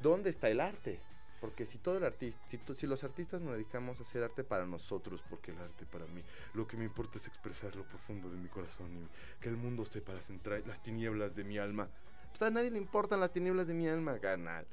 ¿dónde 0.00 0.30
está 0.30 0.48
el 0.48 0.60
arte? 0.60 1.00
Porque 1.40 1.66
si 1.66 1.78
todo 1.78 1.98
el 1.98 2.04
artista, 2.04 2.42
si, 2.48 2.58
si 2.74 2.86
los 2.86 3.04
artistas 3.04 3.42
nos 3.42 3.54
dedicamos 3.54 4.00
a 4.00 4.02
hacer 4.04 4.22
arte 4.22 4.42
para 4.42 4.64
nosotros, 4.66 5.22
porque 5.28 5.50
el 5.52 5.58
arte 5.58 5.84
para 5.84 6.06
mí, 6.06 6.22
lo 6.54 6.66
que 6.66 6.76
me 6.78 6.84
importa 6.84 7.18
es 7.18 7.26
expresar 7.26 7.76
lo 7.76 7.84
profundo 7.84 8.30
de 8.30 8.38
mi 8.38 8.48
corazón 8.48 8.96
y 8.96 9.06
que 9.42 9.50
el 9.50 9.56
mundo 9.56 9.84
sepa 9.84 10.14
las, 10.14 10.30
las 10.66 10.82
tinieblas 10.82 11.34
de 11.34 11.44
mi 11.44 11.58
alma. 11.58 11.88
Pues 12.30 12.42
a 12.42 12.50
nadie 12.50 12.70
le 12.70 12.78
importan 12.78 13.20
las 13.20 13.32
tinieblas 13.32 13.66
de 13.66 13.74
mi 13.74 13.86
alma, 13.86 14.18
canal. 14.18 14.66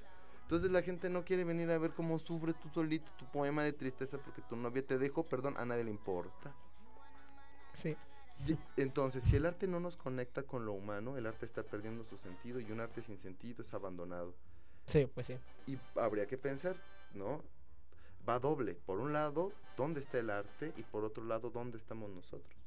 Entonces 0.53 0.69
la 0.69 0.83
gente 0.83 1.09
no 1.09 1.25
quiere 1.25 1.43
venir 1.45 1.71
a 1.71 1.79
ver 1.79 1.93
cómo 1.93 2.19
sufres 2.19 2.55
tú 2.59 2.69
solito 2.69 3.11
tu 3.17 3.25
poema 3.25 3.63
de 3.63 3.73
tristeza 3.73 4.19
porque 4.19 4.43
tu 4.43 4.55
novia 4.55 4.85
te 4.85 4.99
dejó, 4.99 5.23
perdón, 5.25 5.57
a 5.57 5.65
nadie 5.65 5.83
le 5.83 5.89
importa. 5.89 6.53
Sí. 7.73 7.97
Entonces, 8.77 9.23
si 9.23 9.35
el 9.35 9.47
arte 9.47 9.65
no 9.65 9.79
nos 9.79 9.97
conecta 9.97 10.43
con 10.43 10.63
lo 10.63 10.73
humano, 10.73 11.17
el 11.17 11.25
arte 11.25 11.47
está 11.47 11.63
perdiendo 11.63 12.03
su 12.03 12.19
sentido 12.19 12.59
y 12.59 12.71
un 12.71 12.81
arte 12.81 13.01
sin 13.01 13.17
sentido 13.17 13.63
es 13.63 13.73
abandonado. 13.73 14.35
Sí, 14.85 15.07
pues 15.11 15.25
sí. 15.25 15.39
Y 15.65 15.79
habría 15.95 16.27
que 16.27 16.37
pensar, 16.37 16.75
¿no? 17.15 17.41
Va 18.29 18.37
doble. 18.37 18.75
Por 18.75 18.99
un 18.99 19.11
lado, 19.11 19.53
¿dónde 19.75 20.01
está 20.01 20.19
el 20.19 20.29
arte? 20.29 20.71
Y 20.77 20.83
por 20.83 21.03
otro 21.03 21.23
lado, 21.23 21.49
¿dónde 21.49 21.79
estamos 21.79 22.11
nosotros? 22.11 22.62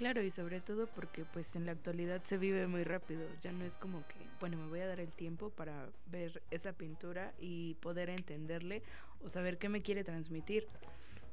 Claro, 0.00 0.22
y 0.22 0.30
sobre 0.30 0.62
todo 0.62 0.86
porque 0.86 1.26
pues 1.26 1.54
en 1.56 1.66
la 1.66 1.72
actualidad 1.72 2.22
se 2.24 2.38
vive 2.38 2.66
muy 2.66 2.84
rápido, 2.84 3.20
ya 3.42 3.52
no 3.52 3.66
es 3.66 3.76
como 3.76 3.98
que, 4.08 4.14
bueno, 4.40 4.56
me 4.56 4.66
voy 4.66 4.80
a 4.80 4.86
dar 4.86 4.98
el 4.98 5.10
tiempo 5.10 5.50
para 5.50 5.90
ver 6.10 6.40
esa 6.50 6.72
pintura 6.72 7.34
y 7.38 7.74
poder 7.82 8.08
entenderle 8.08 8.82
o 9.22 9.28
saber 9.28 9.58
qué 9.58 9.68
me 9.68 9.82
quiere 9.82 10.02
transmitir. 10.02 10.66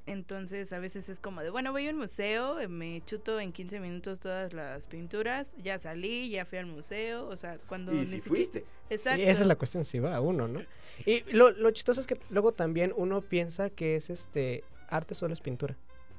Entonces 0.06 0.74
a 0.74 0.80
veces 0.80 1.08
es 1.08 1.22
como 1.22 1.44
de, 1.44 1.50
bueno, 1.50 1.72
voy 1.72 1.88
a 1.88 1.92
un 1.92 1.98
museo, 1.98 2.60
eh, 2.60 2.68
me 2.68 3.02
chuto 3.06 3.40
en 3.40 3.54
15 3.54 3.80
minutos 3.80 4.20
todas 4.20 4.52
las 4.52 4.86
pinturas, 4.86 5.50
ya 5.64 5.80
salí, 5.80 6.30
ya 6.30 6.44
fui 6.44 6.58
al 6.58 6.66
museo, 6.66 7.26
o 7.26 7.38
sea, 7.38 7.60
cuando... 7.70 7.94
Y 7.94 8.06
si 8.06 8.20
fuiste. 8.20 8.66
Exacto. 8.90 9.22
Y 9.22 9.30
esa 9.30 9.44
es 9.44 9.48
la 9.48 9.56
cuestión, 9.56 9.86
si 9.86 10.00
va 10.00 10.20
uno, 10.20 10.50
¿no? 10.50 10.60
Y 11.06 11.24
lo, 11.32 11.52
lo 11.52 11.72
chistoso 11.72 12.02
es 12.02 12.08
que 12.08 12.20
luego 12.30 12.52
también 12.52 12.92
uno 12.98 13.22
piensa 13.22 13.70
que 13.70 13.96
es 13.96 14.10
este 14.10 14.66
arte 14.90 15.16
solo 15.16 15.34
es 15.34 15.40
pintura. 15.40 15.78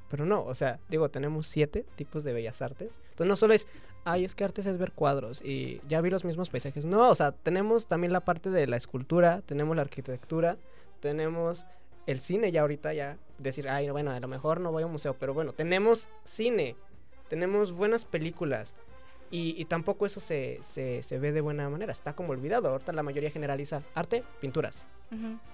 Pero 0.09 0.25
no, 0.25 0.43
o 0.43 0.55
sea, 0.55 0.79
digo, 0.89 1.09
tenemos 1.09 1.47
siete 1.47 1.85
tipos 1.95 2.23
de 2.23 2.33
bellas 2.33 2.61
artes. 2.61 2.99
Entonces 3.11 3.27
no 3.27 3.35
solo 3.35 3.53
es, 3.53 3.67
ay, 4.05 4.25
es 4.25 4.35
que 4.35 4.43
artes 4.43 4.65
es 4.65 4.77
ver 4.77 4.91
cuadros 4.91 5.41
y 5.43 5.81
ya 5.87 6.01
vi 6.01 6.09
los 6.09 6.25
mismos 6.25 6.49
paisajes. 6.49 6.85
No, 6.85 7.09
o 7.09 7.15
sea, 7.15 7.31
tenemos 7.31 7.87
también 7.87 8.13
la 8.13 8.21
parte 8.21 8.49
de 8.49 8.67
la 8.67 8.77
escultura, 8.77 9.41
tenemos 9.45 9.75
la 9.75 9.83
arquitectura, 9.83 10.57
tenemos 10.99 11.65
el 12.07 12.19
cine 12.21 12.51
ya 12.51 12.61
ahorita 12.61 12.93
ya 12.93 13.17
decir, 13.37 13.69
ay, 13.69 13.89
bueno, 13.91 14.11
a 14.11 14.19
lo 14.19 14.27
mejor 14.27 14.59
no 14.59 14.71
voy 14.71 14.83
a 14.83 14.87
un 14.87 14.93
museo, 14.93 15.15
pero 15.19 15.33
bueno, 15.33 15.53
tenemos 15.53 16.09
cine, 16.23 16.75
tenemos 17.29 17.71
buenas 17.71 18.05
películas. 18.05 18.75
Y, 19.31 19.61
y 19.61 19.65
tampoco 19.65 20.05
eso 20.05 20.19
se, 20.19 20.59
se, 20.63 21.03
se 21.03 21.19
ve 21.19 21.31
de 21.31 21.41
buena 21.41 21.69
manera, 21.69 21.91
está 21.91 22.13
como 22.13 22.31
olvidado. 22.31 22.69
Ahorita 22.69 22.91
la 22.93 23.03
mayoría 23.03 23.29
generaliza 23.29 23.83
arte, 23.93 24.23
pinturas. 24.41 24.87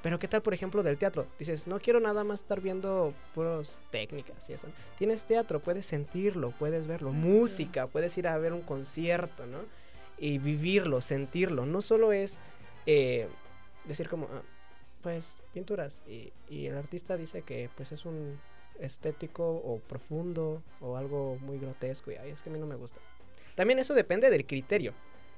Pero 0.04 0.20
¿qué 0.20 0.28
tal, 0.28 0.42
por 0.42 0.54
ejemplo, 0.54 0.84
del 0.84 0.98
teatro? 0.98 1.28
Dices, 1.40 1.66
no 1.66 1.80
quiero 1.80 2.02
nada 2.02 2.26
más 2.26 2.42
estar 2.42 2.60
viendo 2.60 3.14
puros 3.34 3.80
técnicas 3.90 4.50
y 4.50 4.54
eso. 4.54 4.68
Tienes 4.98 5.24
teatro, 5.24 5.62
puedes 5.62 5.86
sentirlo, 5.86 6.52
puedes 6.52 6.88
verlo. 6.88 7.14
Música, 7.14 7.88
puedes 7.88 8.18
ir 8.18 8.28
a 8.28 8.38
ver 8.38 8.52
un 8.52 8.62
concierto, 8.62 9.46
¿no? 9.46 9.60
Y 10.18 10.40
vivirlo, 10.40 11.00
sentirlo. 11.00 11.66
No 11.66 11.82
solo 11.82 12.12
es 12.12 12.40
eh, 12.86 13.30
decir 13.86 14.10
como, 14.10 14.26
ah, 14.26 14.42
pues, 15.02 15.42
pinturas. 15.54 16.02
Y, 16.06 16.34
y 16.50 16.66
el 16.66 16.76
artista 16.76 17.16
dice 17.16 17.42
que, 17.44 17.70
pues, 17.78 17.94
es 17.94 18.04
un 18.06 18.38
estético 18.80 19.50
o 19.50 19.80
profundo 19.80 20.64
o 20.82 20.98
algo 20.98 21.38
muy 21.40 21.60
grotesco. 21.60 22.12
Y, 22.12 22.16
ay, 22.16 22.32
es 22.32 22.42
que 22.42 22.50
a 22.50 22.54
mí 22.54 22.60
no 22.60 22.66
me 22.66 22.76
gusta. 22.76 23.00
También 23.56 23.80
eso 23.80 23.94
depende 23.94 24.30
del 24.30 24.46
criterio. 24.46 24.94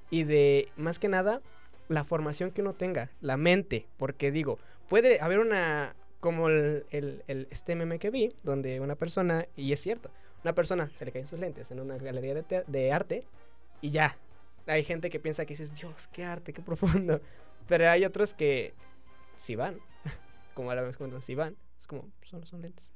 Y 0.10 0.24
de, 0.24 0.70
más 0.78 1.00
que 1.00 1.08
nada, 1.10 1.42
la 1.90 2.04
formación 2.04 2.52
que 2.52 2.62
uno 2.62 2.74
tenga, 2.74 3.10
la 3.22 3.38
mente, 3.38 3.86
porque 3.98 4.32
digo, 4.32 4.58
puede 4.90 5.20
haber 5.22 5.40
una, 5.40 5.96
como 6.20 6.50
el, 6.50 6.86
el, 6.92 7.48
este 7.52 7.76
meme 7.76 8.00
que 8.00 8.10
vi, 8.10 8.34
donde 8.44 8.80
una 8.80 8.96
persona, 8.96 9.46
y 9.56 9.74
es 9.74 9.82
cierto, 9.82 10.12
una 10.44 10.54
persona 10.54 10.90
se 10.96 11.06
le 11.06 11.12
caen 11.12 11.28
sus 11.28 11.40
lentes 11.40 11.72
en 11.72 11.80
una 11.80 11.98
galería 11.98 12.34
de, 12.34 12.44
te- 12.44 12.64
de 12.68 12.92
arte 12.92 13.26
y 13.82 13.90
ya, 13.92 14.18
hay 14.66 14.84
gente 14.84 15.10
que 15.10 15.20
piensa 15.20 15.46
que 15.46 15.54
dices, 15.54 15.74
Dios, 15.76 16.08
qué 16.08 16.24
arte, 16.24 16.54
qué 16.54 16.62
profundo, 16.62 17.22
pero 17.68 17.90
hay 17.90 18.06
otros 18.06 18.34
que 18.34 18.74
si 19.38 19.56
van, 19.56 19.80
como 20.54 20.70
ahora 20.70 20.84
me 20.84 20.94
cuentan, 20.94 21.22
si 21.22 21.36
van, 21.36 21.56
es 21.80 21.88
como, 21.88 22.10
son, 22.24 22.46
son 22.46 22.62
lentes. 22.62 22.94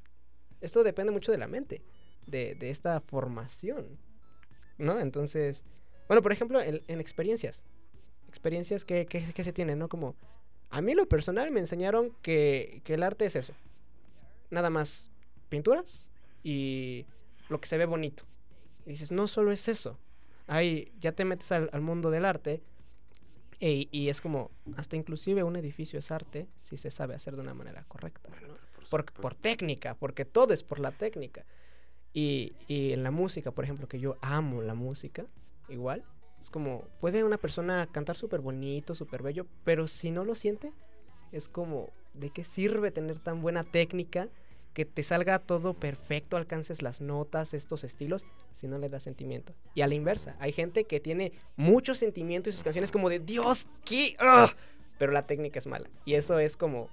Esto 0.61 0.83
depende 0.83 1.11
mucho 1.11 1.31
de 1.31 1.37
la 1.37 1.47
mente, 1.47 1.81
de, 2.27 2.55
de 2.55 2.69
esta 2.69 2.99
formación, 3.01 3.97
¿no? 4.77 4.99
Entonces, 4.99 5.63
bueno, 6.07 6.21
por 6.21 6.31
ejemplo, 6.31 6.61
en, 6.61 6.81
en 6.87 6.99
experiencias, 6.99 7.63
experiencias 8.27 8.85
que, 8.85 9.05
que, 9.05 9.33
que 9.33 9.43
se 9.43 9.53
tienen, 9.53 9.79
¿no? 9.79 9.89
Como, 9.89 10.15
a 10.69 10.81
mí 10.81 10.93
lo 10.93 11.07
personal 11.07 11.51
me 11.51 11.59
enseñaron 11.59 12.11
que, 12.21 12.81
que 12.83 12.93
el 12.95 13.03
arte 13.03 13.25
es 13.25 13.35
eso. 13.35 13.53
Nada 14.49 14.69
más 14.69 15.11
pinturas 15.49 16.07
y 16.43 17.05
lo 17.49 17.59
que 17.59 17.67
se 17.67 17.77
ve 17.77 17.85
bonito. 17.85 18.23
Y 18.85 18.91
dices, 18.91 19.11
no 19.11 19.27
solo 19.27 19.51
es 19.51 19.67
eso. 19.67 19.97
Ahí 20.47 20.91
ya 20.99 21.11
te 21.11 21.25
metes 21.25 21.51
al, 21.51 21.69
al 21.71 21.81
mundo 21.81 22.09
del 22.09 22.25
arte 22.25 22.61
e- 23.59 23.87
y 23.91 24.09
es 24.09 24.21
como, 24.21 24.49
hasta 24.75 24.95
inclusive 24.95 25.43
un 25.43 25.55
edificio 25.55 25.99
es 25.99 26.09
arte 26.11 26.47
si 26.59 26.77
se 26.77 26.89
sabe 26.89 27.15
hacer 27.15 27.35
de 27.35 27.41
una 27.41 27.53
manera 27.53 27.83
correcta. 27.87 28.29
¿no? 28.47 28.55
Por, 28.89 29.05
por 29.05 29.35
técnica, 29.35 29.93
porque 29.93 30.25
todo 30.25 30.53
es 30.53 30.63
por 30.63 30.79
la 30.79 30.91
técnica. 30.91 31.45
Y, 32.13 32.53
en 32.67 33.03
la 33.03 33.11
música, 33.11 33.51
por 33.51 33.63
ejemplo, 33.63 33.87
que 33.87 33.99
yo 33.99 34.17
amo 34.21 34.61
la 34.61 34.73
música, 34.73 35.25
igual, 35.69 36.03
es 36.39 36.49
como, 36.49 36.83
puede 36.99 37.23
una 37.23 37.37
persona 37.37 37.87
cantar 37.91 38.15
súper 38.15 38.41
bonito, 38.41 38.95
súper 38.95 39.21
bello, 39.21 39.45
pero 39.63 39.87
si 39.87 40.11
no 40.11 40.25
lo 40.25 40.35
siente, 40.35 40.73
es 41.31 41.47
como, 41.47 41.89
¿de 42.13 42.29
qué 42.29 42.43
sirve 42.43 42.91
tener 42.91 43.19
tan 43.19 43.41
buena 43.41 43.63
técnica? 43.63 44.27
Que 44.73 44.85
te 44.85 45.03
salga 45.03 45.39
todo 45.39 45.73
perfecto, 45.73 46.37
alcances 46.37 46.81
las 46.81 47.01
notas, 47.01 47.53
estos 47.53 47.83
estilos, 47.83 48.25
si 48.53 48.67
no 48.67 48.77
le 48.77 48.89
das 48.89 49.03
sentimiento. 49.03 49.53
Y 49.75 49.81
a 49.81 49.87
la 49.87 49.95
inversa, 49.95 50.35
hay 50.39 50.51
gente 50.51 50.85
que 50.85 50.99
tiene 50.99 51.33
mucho 51.57 51.93
sentimiento 51.93 52.49
y 52.49 52.53
sus 52.53 52.63
canciones 52.63 52.91
como 52.91 53.09
de 53.09 53.19
Dios, 53.19 53.67
¿qué? 53.85 54.15
¡Ah!", 54.19 54.53
Pero 54.97 55.11
la 55.11 55.25
técnica 55.27 55.59
es 55.59 55.67
mala. 55.67 55.89
Y 56.05 56.13
eso 56.13 56.39
es 56.39 56.57
como, 56.57 56.89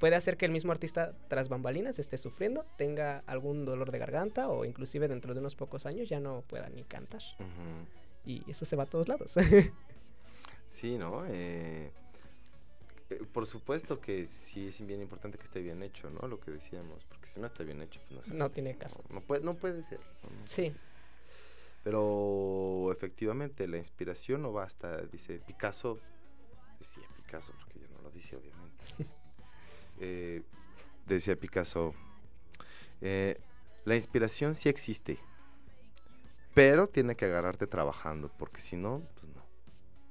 puede 0.00 0.16
hacer 0.16 0.36
que 0.36 0.46
el 0.46 0.50
mismo 0.50 0.72
artista 0.72 1.14
tras 1.28 1.48
bambalinas 1.48 1.98
esté 1.98 2.18
sufriendo, 2.18 2.64
tenga 2.76 3.22
algún 3.26 3.66
dolor 3.66 3.92
de 3.92 3.98
garganta 3.98 4.48
o 4.48 4.64
inclusive 4.64 5.06
dentro 5.06 5.34
de 5.34 5.40
unos 5.40 5.54
pocos 5.54 5.86
años 5.86 6.08
ya 6.08 6.18
no 6.18 6.42
pueda 6.48 6.68
ni 6.70 6.82
cantar. 6.82 7.22
Y 8.24 8.42
eso 8.50 8.64
se 8.64 8.74
va 8.74 8.84
a 8.84 8.86
todos 8.86 9.06
lados. 9.06 9.36
Sí, 10.70 10.96
¿no? 10.98 11.26
Eh, 11.26 11.90
eh, 13.10 13.22
por 13.32 13.44
supuesto 13.44 14.00
que 14.00 14.24
sí 14.24 14.68
es 14.68 14.86
bien 14.86 15.02
importante 15.02 15.36
que 15.36 15.42
esté 15.42 15.60
bien 15.62 15.82
hecho, 15.82 16.08
¿no? 16.10 16.28
Lo 16.28 16.38
que 16.38 16.52
decíamos, 16.52 17.04
porque 17.06 17.26
si 17.26 17.40
no 17.40 17.48
está 17.48 17.64
bien 17.64 17.82
hecho, 17.82 18.00
pues 18.08 18.28
no, 18.28 18.36
No 18.36 18.50
tiene 18.52 18.76
caso. 18.76 19.02
No, 19.10 19.20
puede, 19.20 19.42
no 19.42 19.54
puede 19.54 19.82
ser. 19.82 19.98
¿no? 19.98 20.30
No 20.30 20.46
Sí. 20.46 20.72
Pero 21.82 22.92
efectivamente 22.92 23.66
la 23.66 23.78
inspiración 23.78 24.42
no 24.42 24.52
basta, 24.52 24.98
dice 25.06 25.40
Picasso, 25.44 25.98
decía 26.78 27.02
Picasso 27.16 27.52
porque 27.58 27.80
yo 27.80 27.88
no 27.88 28.02
lo 28.02 28.10
dice 28.12 28.36
obviamente. 28.36 28.69
Eh, 30.00 30.42
decía 31.06 31.36
Picasso, 31.36 31.94
eh, 33.00 33.40
la 33.84 33.94
inspiración 33.94 34.54
sí 34.54 34.68
existe, 34.68 35.18
pero 36.54 36.86
tiene 36.86 37.16
que 37.16 37.26
agarrarte 37.26 37.66
trabajando, 37.66 38.30
porque 38.38 38.60
si 38.60 38.76
no, 38.76 39.02
pues 39.14 39.32
no. 39.34 39.42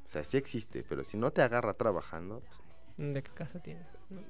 O 0.05 0.09
sea, 0.09 0.23
sí 0.23 0.37
existe, 0.37 0.83
pero 0.87 1.03
si 1.03 1.17
no 1.17 1.31
te 1.31 1.41
agarra 1.41 1.73
trabajando, 1.73 2.41
pues 2.41 2.61
¿De 2.99 3.23
qué 3.23 3.31
casa 3.31 3.59
tiene? 3.61 3.81
No. 4.09 4.21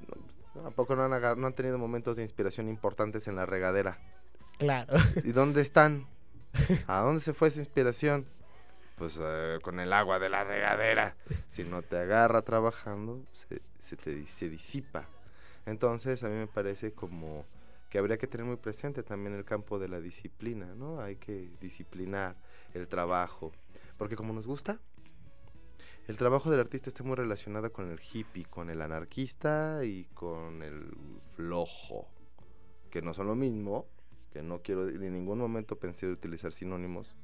no, 0.61 0.67
¿a 0.67 0.71
poco 0.71 0.95
no 0.95 1.03
han, 1.03 1.39
no 1.41 1.47
han 1.47 1.53
tenido 1.53 1.79
momentos 1.79 2.17
de 2.17 2.21
inspiración 2.21 2.69
importantes 2.69 3.27
en 3.27 3.35
la 3.35 3.47
regadera? 3.47 3.97
Claro. 4.59 4.93
¿Y 5.23 5.31
dónde 5.31 5.61
están? 5.61 6.05
¿A 6.87 7.01
dónde 7.01 7.19
se 7.19 7.33
fue 7.33 7.47
esa 7.47 7.59
inspiración? 7.59 8.27
Pues 8.95 9.17
eh, 9.19 9.57
con 9.63 9.79
el 9.79 9.91
agua 9.91 10.19
de 10.19 10.29
la 10.29 10.43
regadera. 10.43 11.15
Si 11.47 11.63
no 11.63 11.81
te 11.81 11.97
agarra 11.97 12.43
trabajando, 12.43 13.25
se, 13.33 13.61
se 13.79 13.95
te 13.95 14.23
se 14.27 14.49
disipa. 14.49 15.07
Entonces, 15.65 16.23
a 16.23 16.29
mí 16.29 16.35
me 16.35 16.47
parece 16.47 16.93
como 16.93 17.45
que 17.89 17.97
habría 17.97 18.17
que 18.17 18.27
tener 18.27 18.45
muy 18.45 18.57
presente 18.57 19.03
también 19.03 19.35
el 19.35 19.43
campo 19.43 19.79
de 19.79 19.87
la 19.87 19.99
disciplina, 19.99 20.75
¿no? 20.75 21.01
Hay 21.01 21.15
que 21.15 21.49
disciplinar 21.59 22.35
el 22.73 22.87
trabajo. 22.87 23.51
Porque 23.97 24.15
como 24.15 24.31
nos 24.33 24.45
gusta, 24.45 24.79
el 26.07 26.17
trabajo 26.17 26.49
del 26.51 26.59
artista 26.59 26.89
está 26.89 27.03
muy 27.03 27.15
relacionado 27.15 27.71
con 27.71 27.91
el 27.91 27.99
hippie, 27.99 28.45
con 28.45 28.69
el 28.69 28.81
anarquista 28.81 29.83
y 29.83 30.05
con 30.13 30.61
el 30.61 30.91
flojo, 31.35 32.07
que 32.91 33.01
no 33.01 33.13
son 33.13 33.27
lo 33.27 33.35
mismo, 33.35 33.87
que 34.31 34.43
no 34.43 34.61
quiero 34.61 34.87
en 34.87 35.13
ningún 35.13 35.39
momento 35.39 35.77
pensé 35.77 36.07
utilizar 36.07 36.53
sinónimos. 36.53 37.15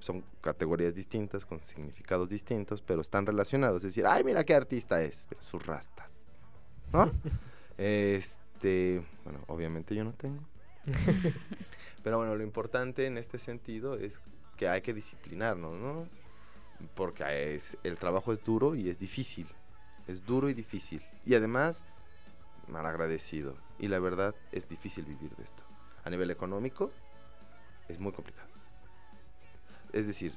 Son 0.00 0.22
categorías 0.42 0.94
distintas, 0.94 1.46
con 1.46 1.60
significados 1.60 2.28
distintos, 2.28 2.82
pero 2.82 3.00
están 3.00 3.24
relacionados. 3.24 3.78
Es 3.78 3.94
decir, 3.94 4.06
ay, 4.06 4.22
mira 4.22 4.44
qué 4.44 4.54
artista 4.54 5.02
es, 5.02 5.26
sus 5.40 5.64
rastas. 5.66 6.26
¿No? 6.92 7.10
este, 7.78 9.02
bueno, 9.24 9.40
obviamente 9.46 9.94
yo 9.94 10.04
no 10.04 10.12
tengo. 10.12 10.42
Pero 12.02 12.18
bueno, 12.18 12.36
lo 12.36 12.42
importante 12.42 13.06
en 13.06 13.18
este 13.18 13.38
sentido 13.38 13.94
es 13.96 14.20
que 14.56 14.68
hay 14.68 14.82
que 14.82 14.92
disciplinarnos, 14.92 15.74
¿no? 15.76 16.08
Porque 16.94 17.54
es, 17.54 17.78
el 17.82 17.98
trabajo 17.98 18.32
es 18.32 18.44
duro 18.44 18.74
y 18.74 18.90
es 18.90 18.98
difícil. 18.98 19.46
Es 20.06 20.24
duro 20.26 20.50
y 20.50 20.54
difícil. 20.54 21.02
Y 21.24 21.34
además, 21.34 21.82
mal 22.68 22.84
agradecido. 22.86 23.56
Y 23.78 23.88
la 23.88 23.98
verdad, 23.98 24.34
es 24.52 24.68
difícil 24.68 25.04
vivir 25.04 25.34
de 25.36 25.44
esto. 25.44 25.62
A 26.04 26.10
nivel 26.10 26.30
económico, 26.30 26.90
es 27.88 27.98
muy 27.98 28.12
complicado. 28.12 28.48
Es 29.92 30.06
decir, 30.06 30.34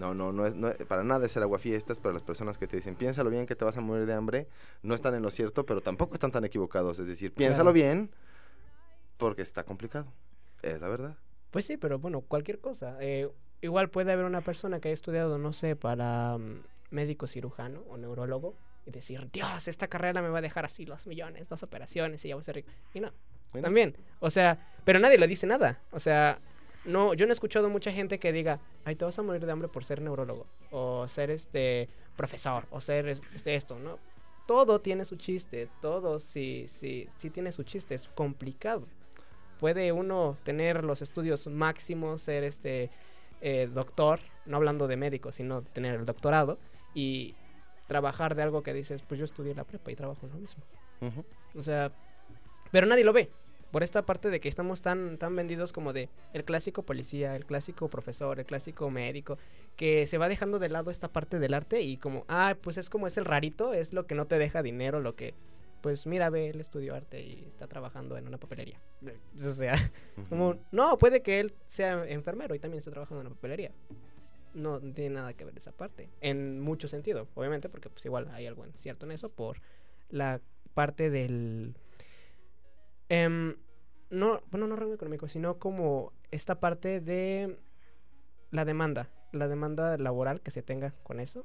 no, 0.00 0.14
no, 0.14 0.32
no 0.32 0.46
es, 0.46 0.54
no, 0.54 0.70
para 0.88 1.04
nada 1.04 1.26
es 1.26 1.36
el 1.36 1.42
aguafiestas, 1.42 1.98
pero 1.98 2.12
las 2.14 2.22
personas 2.22 2.56
que 2.58 2.66
te 2.66 2.76
dicen, 2.76 2.96
piénsalo 2.96 3.28
bien 3.30 3.46
que 3.46 3.54
te 3.54 3.64
vas 3.64 3.76
a 3.76 3.80
morir 3.82 4.06
de 4.06 4.14
hambre, 4.14 4.48
no 4.82 4.94
están 4.94 5.14
en 5.14 5.22
lo 5.22 5.30
cierto, 5.30 5.64
pero 5.66 5.80
tampoco 5.82 6.14
están 6.14 6.32
tan 6.32 6.44
equivocados. 6.44 6.98
Es 6.98 7.06
decir, 7.06 7.32
piénsalo 7.34 7.72
Claro. 7.72 7.86
bien, 7.86 8.10
porque 9.18 9.42
está 9.42 9.64
complicado. 9.64 10.06
Es 10.62 10.80
la 10.80 10.88
verdad. 10.88 11.16
Pues 11.50 11.64
sí, 11.66 11.76
pero 11.76 11.98
bueno, 11.98 12.22
cualquier 12.22 12.58
cosa. 12.60 12.96
Eh, 13.00 13.28
igual 13.60 13.90
puede 13.90 14.12
haber 14.12 14.24
una 14.24 14.40
persona 14.40 14.80
que 14.80 14.88
haya 14.88 14.94
estudiado, 14.94 15.38
no 15.38 15.52
sé, 15.52 15.76
para 15.76 16.38
mm, 16.38 16.62
médico 16.90 17.26
cirujano 17.26 17.80
o 17.88 17.96
neurólogo 17.96 18.54
y 18.86 18.90
decir, 18.90 19.28
Dios, 19.30 19.68
esta 19.68 19.88
carrera 19.88 20.22
me 20.22 20.28
va 20.30 20.38
a 20.38 20.42
dejar 20.42 20.64
así 20.64 20.86
los 20.86 21.06
millones, 21.06 21.48
dos 21.48 21.62
operaciones 21.62 22.24
y 22.24 22.28
ya 22.28 22.34
voy 22.34 22.40
a 22.40 22.44
ser 22.44 22.54
rico. 22.56 22.70
Y 22.94 23.00
no, 23.00 23.12
Bueno. 23.52 23.66
también. 23.66 23.96
O 24.20 24.30
sea, 24.30 24.58
pero 24.84 24.98
nadie 24.98 25.18
le 25.18 25.26
dice 25.28 25.46
nada. 25.46 25.80
O 25.92 25.98
sea, 26.00 26.38
no, 26.84 27.14
yo 27.14 27.26
no 27.26 27.32
he 27.32 27.34
escuchado 27.34 27.68
mucha 27.68 27.92
gente 27.92 28.18
que 28.18 28.32
diga, 28.32 28.60
ay, 28.84 28.96
te 28.96 29.04
vas 29.04 29.18
a 29.18 29.22
morir 29.22 29.44
de 29.44 29.52
hambre 29.52 29.68
por 29.68 29.84
ser 29.84 30.00
neurólogo 30.00 30.46
o 30.70 31.06
ser 31.08 31.30
este 31.30 31.88
profesor 32.16 32.66
o 32.70 32.80
ser 32.80 33.08
es- 33.08 33.22
este 33.34 33.54
esto, 33.54 33.78
¿no? 33.78 33.98
Todo 34.46 34.80
tiene 34.80 35.04
su 35.04 35.16
chiste, 35.16 35.68
todo 35.80 36.18
sí, 36.18 36.66
sí, 36.68 37.08
sí 37.16 37.30
tiene 37.30 37.52
su 37.52 37.62
chiste, 37.62 37.94
es 37.94 38.08
complicado 38.08 38.86
puede 39.58 39.92
uno 39.92 40.38
tener 40.42 40.84
los 40.84 41.02
estudios 41.02 41.46
máximos, 41.46 42.22
ser 42.22 42.44
este 42.44 42.90
eh, 43.42 43.68
doctor, 43.72 44.20
no 44.46 44.56
hablando 44.56 44.88
de 44.88 44.96
médico, 44.96 45.32
sino 45.32 45.62
tener 45.62 45.94
el 45.94 46.06
doctorado 46.06 46.58
y 46.94 47.34
trabajar 47.86 48.34
de 48.34 48.42
algo 48.42 48.62
que 48.62 48.72
dices, 48.72 49.02
pues 49.02 49.18
yo 49.18 49.24
estudié 49.26 49.54
la 49.54 49.64
prepa 49.64 49.90
y 49.92 49.96
trabajo 49.96 50.24
en 50.26 50.32
lo 50.32 50.38
mismo. 50.38 50.62
O 51.54 51.62
sea, 51.62 51.92
pero 52.70 52.86
nadie 52.86 53.04
lo 53.04 53.12
ve. 53.12 53.30
Por 53.70 53.82
esta 53.82 54.02
parte 54.04 54.30
de 54.30 54.40
que 54.40 54.48
estamos 54.48 54.82
tan, 54.82 55.16
tan 55.18 55.36
vendidos 55.36 55.72
como 55.72 55.92
de 55.92 56.08
el 56.32 56.44
clásico 56.44 56.82
policía, 56.82 57.36
el 57.36 57.46
clásico 57.46 57.88
profesor, 57.88 58.38
el 58.40 58.46
clásico 58.46 58.90
médico, 58.90 59.38
que 59.76 60.06
se 60.06 60.18
va 60.18 60.28
dejando 60.28 60.58
de 60.58 60.68
lado 60.68 60.90
esta 60.90 61.08
parte 61.08 61.38
del 61.38 61.54
arte 61.54 61.80
y 61.82 61.96
como, 61.96 62.24
ah, 62.28 62.56
pues 62.60 62.78
es 62.78 62.90
como 62.90 63.06
es 63.06 63.16
el 63.16 63.24
rarito, 63.24 63.72
es 63.72 63.92
lo 63.92 64.06
que 64.06 64.14
no 64.14 64.26
te 64.26 64.38
deja 64.38 64.62
dinero, 64.62 64.98
lo 65.00 65.14
que... 65.14 65.34
pues 65.82 66.06
mira, 66.06 66.30
ve, 66.30 66.50
él 66.50 66.60
estudió 66.60 66.94
arte 66.94 67.22
y 67.22 67.44
está 67.46 67.68
trabajando 67.68 68.16
en 68.18 68.26
una 68.26 68.38
papelería. 68.38 68.80
O 69.40 69.52
sea, 69.52 69.74
es 70.20 70.28
como, 70.28 70.56
no, 70.72 70.98
puede 70.98 71.22
que 71.22 71.38
él 71.40 71.54
sea 71.66 72.04
enfermero 72.08 72.54
y 72.54 72.58
también 72.58 72.78
esté 72.80 72.90
trabajando 72.90 73.20
en 73.20 73.28
una 73.28 73.36
papelería. 73.36 73.70
No, 74.52 74.80
no 74.80 74.92
tiene 74.92 75.10
nada 75.14 75.32
que 75.32 75.44
ver 75.44 75.56
esa 75.56 75.70
parte, 75.70 76.08
en 76.20 76.60
mucho 76.60 76.88
sentido, 76.88 77.28
obviamente, 77.36 77.68
porque 77.68 77.88
pues 77.88 78.04
igual 78.04 78.28
hay 78.32 78.46
algo 78.48 78.64
en- 78.64 78.74
cierto 78.74 79.06
en 79.06 79.12
eso 79.12 79.28
por 79.28 79.60
la 80.08 80.40
parte 80.74 81.08
del... 81.08 81.76
em, 83.10 83.56
no, 84.08 84.40
bueno, 84.50 84.66
no 84.66 84.76
rango 84.76 84.94
económico, 84.94 85.28
sino 85.28 85.58
como 85.58 86.12
esta 86.30 86.60
parte 86.60 87.00
de 87.00 87.58
la 88.50 88.64
demanda, 88.64 89.10
la 89.32 89.48
demanda 89.48 89.98
laboral 89.98 90.40
que 90.40 90.50
se 90.50 90.62
tenga 90.62 90.92
con 91.02 91.20
eso. 91.20 91.44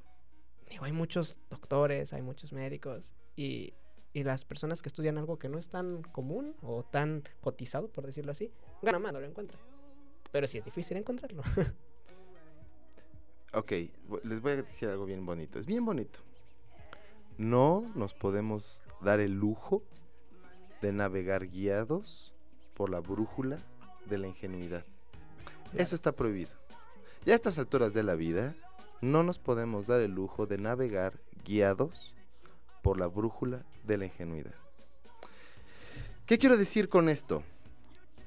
Hay 0.80 0.93
muchos 0.93 1.39
doctores, 1.49 2.13
hay 2.13 2.22
muchos 2.22 2.53
médicos 2.53 3.13
y, 3.36 3.74
y 4.13 4.24
las 4.24 4.45
personas 4.45 4.82
que 4.82 4.89
estudian 4.89 5.18
algo 5.18 5.38
que 5.38 5.49
no 5.49 5.59
es 5.59 5.70
tan 5.70 6.01
común 6.01 6.55
o 6.61 6.84
tan 6.84 7.24
cotizado, 7.41 7.89
por 7.89 8.05
decirlo 8.05 8.32
así, 8.32 8.51
ganan 8.82 9.01
más, 9.01 9.13
no 9.13 9.20
lo 9.20 9.28
encuentran. 9.28 9.59
Pero 10.32 10.47
sí 10.47 10.59
es 10.59 10.66
difícil 10.66 10.97
encontrarlo. 10.97 11.43
Ok, 13.53 13.72
les 14.26 14.41
voy 14.41 14.51
a 14.51 14.55
decir 14.57 14.89
algo 14.89 15.05
bien 15.05 15.26
bonito. 15.26 15.59
Es 15.59 15.66
bien 15.66 15.86
bonito. 15.86 16.20
No 17.38 17.89
nos 17.95 18.13
podemos 18.13 18.84
dar 18.99 19.22
el 19.22 19.32
lujo 19.32 19.82
de 20.82 20.91
navegar 20.91 21.47
guiados 21.47 22.34
por 22.73 22.89
la 22.89 22.99
brújula 22.99 23.59
de 24.05 24.17
la 24.17 24.28
ingenuidad. 24.28 24.84
Eso 25.73 25.95
está 25.95 26.11
prohibido. 26.11 26.51
Ya 27.26 27.34
a 27.34 27.36
estas 27.36 27.57
alturas 27.57 27.93
de 27.93 28.03
la 28.03 28.15
vida, 28.15 28.53
no 29.01 29.23
nos 29.23 29.39
podemos 29.39 29.88
dar 29.88 30.01
el 30.01 30.11
lujo 30.11 30.45
de 30.45 30.57
navegar 30.57 31.13
guiados 31.43 32.13
por 32.82 32.99
la 32.99 33.07
brújula 33.07 33.63
de 33.84 33.97
la 33.97 34.05
ingenuidad. 34.05 34.53
¿Qué 36.26 36.38
quiero 36.38 36.57
decir 36.57 36.89
con 36.89 37.09
esto? 37.09 37.43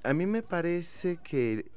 A 0.02 0.12
mí 0.14 0.26
me 0.26 0.42
parece 0.42 1.16
que 1.18 1.70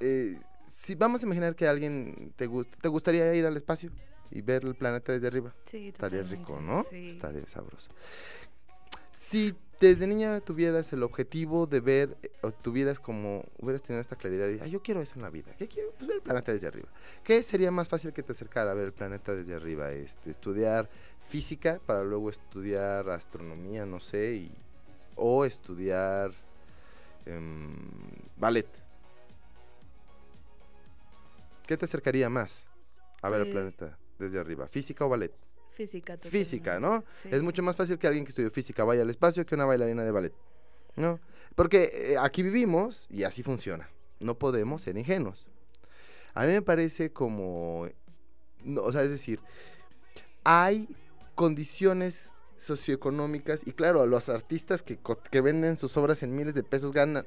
eh, 0.00 0.38
si 0.68 0.94
vamos 0.94 1.22
a 1.22 1.26
imaginar 1.26 1.54
que 1.54 1.66
alguien 1.66 2.32
te, 2.36 2.48
gu- 2.48 2.66
te 2.80 2.88
gustaría 2.88 3.32
ir 3.34 3.44
al 3.46 3.56
espacio 3.56 3.90
y 4.30 4.40
ver 4.40 4.64
el 4.64 4.74
planeta 4.74 5.12
desde 5.12 5.26
arriba. 5.26 5.52
Sí, 5.66 5.88
Estaría 5.88 6.22
rico, 6.22 6.60
¿no? 6.60 6.86
sí. 6.90 7.08
Estaría 7.08 7.46
sabroso. 7.48 7.90
Si 9.32 9.54
desde 9.80 10.06
niña 10.06 10.40
tuvieras 10.40 10.92
el 10.92 11.02
objetivo 11.02 11.66
de 11.66 11.80
ver, 11.80 12.18
eh, 12.22 12.30
o 12.42 12.52
tuvieras 12.52 13.00
como, 13.00 13.46
hubieras 13.58 13.82
tenido 13.82 14.02
esta 14.02 14.14
claridad 14.14 14.46
de, 14.46 14.60
ah, 14.60 14.66
yo 14.66 14.82
quiero 14.82 15.00
eso 15.00 15.14
en 15.16 15.22
la 15.22 15.30
vida, 15.30 15.54
¿qué 15.56 15.68
quiero? 15.68 15.90
Pues 15.92 16.06
ver 16.06 16.16
el 16.18 16.22
planeta 16.22 16.52
desde 16.52 16.66
arriba. 16.66 16.88
¿Qué 17.24 17.42
sería 17.42 17.70
más 17.70 17.88
fácil 17.88 18.12
que 18.12 18.22
te 18.22 18.32
acercara 18.32 18.72
a 18.72 18.74
ver 18.74 18.84
el 18.84 18.92
planeta 18.92 19.34
desde 19.34 19.54
arriba? 19.54 19.90
Este, 19.90 20.28
estudiar 20.30 20.90
física 21.30 21.80
para 21.86 22.04
luego 22.04 22.28
estudiar 22.28 23.08
astronomía, 23.08 23.86
no 23.86 24.00
sé, 24.00 24.34
y, 24.34 24.52
o 25.16 25.46
estudiar 25.46 26.32
em, 27.24 27.74
ballet. 28.36 28.68
¿Qué 31.66 31.78
te 31.78 31.86
acercaría 31.86 32.28
más 32.28 32.66
a 33.22 33.30
ver 33.30 33.40
el 33.40 33.46
Pues- 33.46 33.52
planeta 33.54 33.98
desde 34.18 34.38
arriba? 34.38 34.68
¿Física 34.68 35.06
o 35.06 35.08
ballet? 35.08 35.32
Física. 35.74 36.18
Física, 36.18 36.80
¿no? 36.80 37.04
sí. 37.22 37.30
Es 37.32 37.42
mucho 37.42 37.62
más 37.62 37.76
fácil 37.76 37.98
que 37.98 38.06
alguien 38.06 38.24
que 38.24 38.30
estudió 38.30 38.50
física 38.50 38.84
vaya 38.84 39.02
al 39.02 39.10
espacio 39.10 39.46
que 39.46 39.54
una 39.54 39.64
bailarina 39.64 40.04
de 40.04 40.10
ballet, 40.10 40.34
¿no? 40.96 41.18
Porque 41.54 41.90
eh, 41.92 42.16
aquí 42.18 42.42
vivimos 42.42 43.06
y 43.10 43.24
así 43.24 43.42
funciona. 43.42 43.88
No 44.20 44.38
podemos 44.38 44.82
ser 44.82 44.96
ingenuos. 44.96 45.46
A 46.34 46.44
mí 46.44 46.52
me 46.52 46.62
parece 46.62 47.10
como, 47.12 47.88
no, 48.62 48.82
o 48.82 48.92
sea, 48.92 49.02
es 49.02 49.10
decir, 49.10 49.40
hay 50.44 50.88
condiciones 51.34 52.30
socioeconómicas 52.56 53.66
y 53.66 53.72
claro, 53.72 54.06
los 54.06 54.28
artistas 54.28 54.82
que, 54.82 54.98
que 55.30 55.40
venden 55.40 55.76
sus 55.76 55.96
obras 55.96 56.22
en 56.22 56.34
miles 56.34 56.54
de 56.54 56.62
pesos 56.62 56.92
ganan 56.92 57.26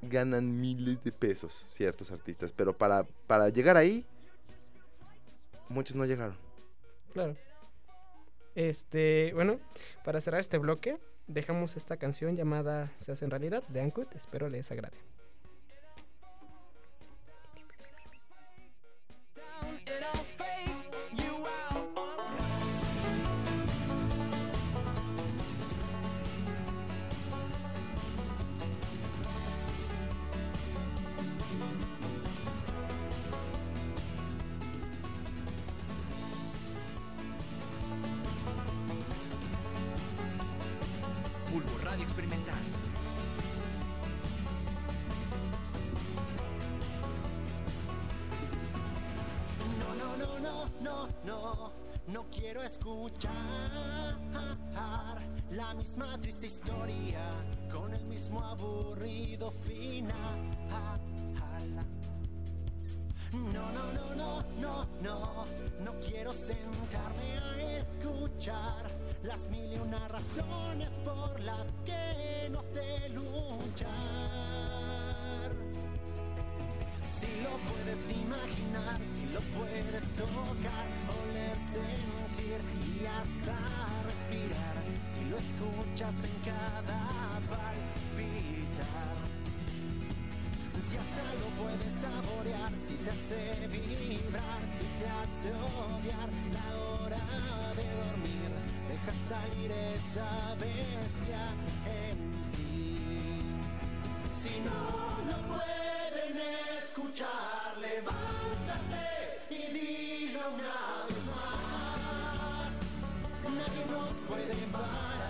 ganan 0.00 0.60
miles 0.60 1.02
de 1.02 1.12
pesos 1.12 1.64
ciertos 1.68 2.10
artistas, 2.10 2.52
pero 2.52 2.76
para, 2.76 3.04
para 3.26 3.48
llegar 3.48 3.76
ahí 3.76 4.06
muchos 5.68 5.96
no 5.96 6.04
llegaron. 6.04 6.36
Claro. 7.12 7.36
Este, 8.54 9.32
bueno, 9.34 9.60
para 10.04 10.20
cerrar 10.20 10.40
este 10.40 10.58
bloque, 10.58 10.98
dejamos 11.26 11.76
esta 11.76 11.96
canción 11.96 12.36
llamada 12.36 12.92
Se 12.98 13.12
hace 13.12 13.24
en 13.24 13.30
realidad 13.30 13.62
de 13.68 13.80
Ankut. 13.80 14.12
Espero 14.14 14.48
les 14.48 14.70
agrade. 14.72 14.98
No, 50.18 50.38
no, 50.40 50.66
no, 50.80 51.08
no, 51.24 51.72
no, 52.08 52.26
quiero 52.30 52.62
escuchar 52.64 54.18
la 55.50 55.74
misma 55.74 56.18
triste 56.20 56.46
historia 56.46 57.20
con 57.70 57.94
el 57.94 58.04
mismo 58.06 58.40
aburrido 58.44 59.52
final. 59.52 60.50
No, 63.32 63.70
no, 63.72 63.92
no, 63.92 64.14
no, 64.16 64.42
no, 64.60 64.86
no, 65.02 65.44
no 65.84 66.00
quiero 66.00 66.32
sentarme 66.32 67.38
a 67.38 67.78
escuchar 67.78 68.90
las 69.22 69.48
mil 69.50 69.72
y 69.72 69.78
una 69.78 70.08
razones 70.08 70.92
por 71.04 71.38
las 71.40 71.66
que 71.84 72.48
no 72.50 72.58
has 72.60 72.74
de 72.74 73.08
luchar. 73.10 73.88
Si 77.02 77.26
lo 77.42 77.50
puedes 77.70 78.10
imaginar, 78.10 78.98
lo 79.38 79.58
puedes 79.58 80.04
tocar, 80.16 80.86
oler, 81.22 81.56
sentir 81.70 82.60
y 82.74 83.06
hasta 83.06 83.56
respirar, 84.08 84.74
si 85.12 85.20
lo 85.30 85.36
escuchas 85.38 86.14
en 86.24 86.36
cada 86.50 87.00
palpitar. 87.48 89.16
Si 90.88 90.96
hasta 90.96 91.24
lo 91.42 91.48
puedes 91.60 91.92
saborear, 92.04 92.72
si 92.86 92.94
te 92.94 93.10
hace 93.10 93.66
vibrar, 93.68 94.60
si 94.76 94.86
te 94.98 95.08
hace 95.20 95.48
odiar 95.52 96.30
la 96.56 96.68
hora 96.82 97.24
de 97.76 97.86
dormir, 98.02 98.50
deja 98.88 99.12
salir 99.28 99.70
esa 99.70 100.54
bestia 100.58 101.44
en 101.86 102.18
ti. 102.54 103.40
Si 104.40 104.54
no 104.60 104.80
lo 105.30 105.38
pueden 105.54 106.36
escuchar, 106.78 107.76
levántate 107.78 109.17
una 110.54 111.04
vez 111.08 111.22
más. 111.26 112.70
Nadie 113.44 113.84
nos 113.90 114.10
puede 114.28 114.54
parar. 114.72 115.28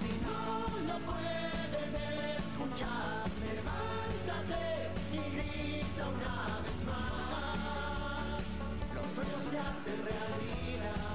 Si 0.00 0.10
no 0.24 0.38
lo 0.88 0.96
pueden 1.06 1.92
escuchar, 2.38 3.24
levántate 3.44 4.64
y 5.12 5.14
grita 5.36 6.02
una 6.08 6.36
vez 6.64 6.78
más. 6.86 8.42
Los 8.94 9.06
sueños 9.14 9.42
se 9.50 9.58
hacen 9.58 9.98
realidad. 10.04 11.14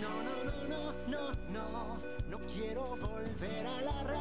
No, 0.00 0.12
no, 0.26 0.34
no, 0.44 0.56
no, 0.68 0.82
no, 1.08 1.22
no, 1.50 1.98
no 2.28 2.38
quiero 2.52 2.82
volver 2.96 3.66
a 3.66 3.80
la 3.82 4.02
realidad. 4.02 4.19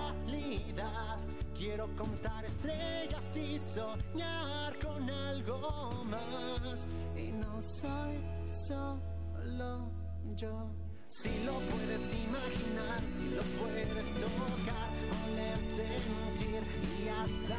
Quiero 1.58 1.88
contar 1.98 2.46
estrellas 2.46 3.36
y 3.36 3.60
soñar 3.60 4.78
con 4.80 5.10
algo 5.10 6.06
más. 6.06 6.88
Y 7.18 7.32
no 7.32 7.62
soy 7.62 8.24
solo 8.48 9.92
yo. 10.36 10.70
Si 11.10 11.44
lo 11.44 11.54
puedes 11.54 12.14
imaginar, 12.14 13.00
si 13.18 13.30
lo 13.36 13.42
puedes 13.60 14.08
tocar, 14.14 14.90
oler, 15.26 15.58
sentir 15.76 16.64
y 17.04 17.10
hasta 17.10 17.58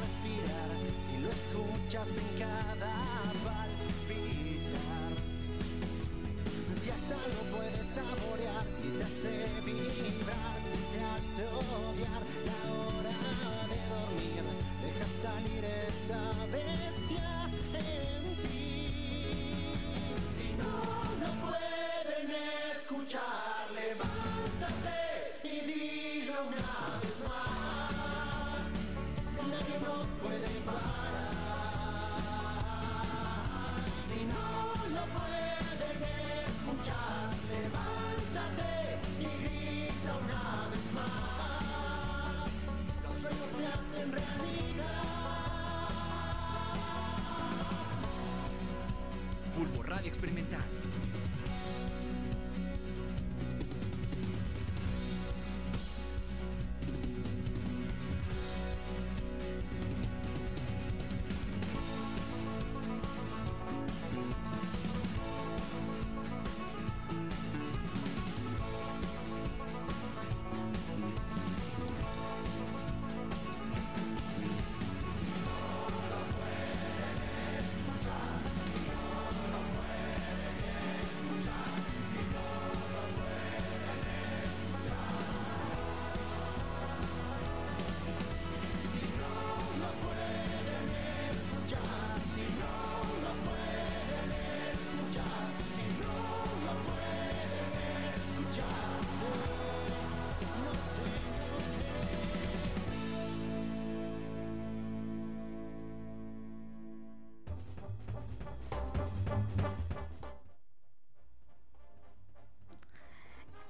respirar. 0.00 0.70
Si 1.06 1.16
lo 1.18 1.28
escuchas 1.30 2.08
en 2.08 2.38
cada 2.38 3.02
palpitar. 3.44 3.69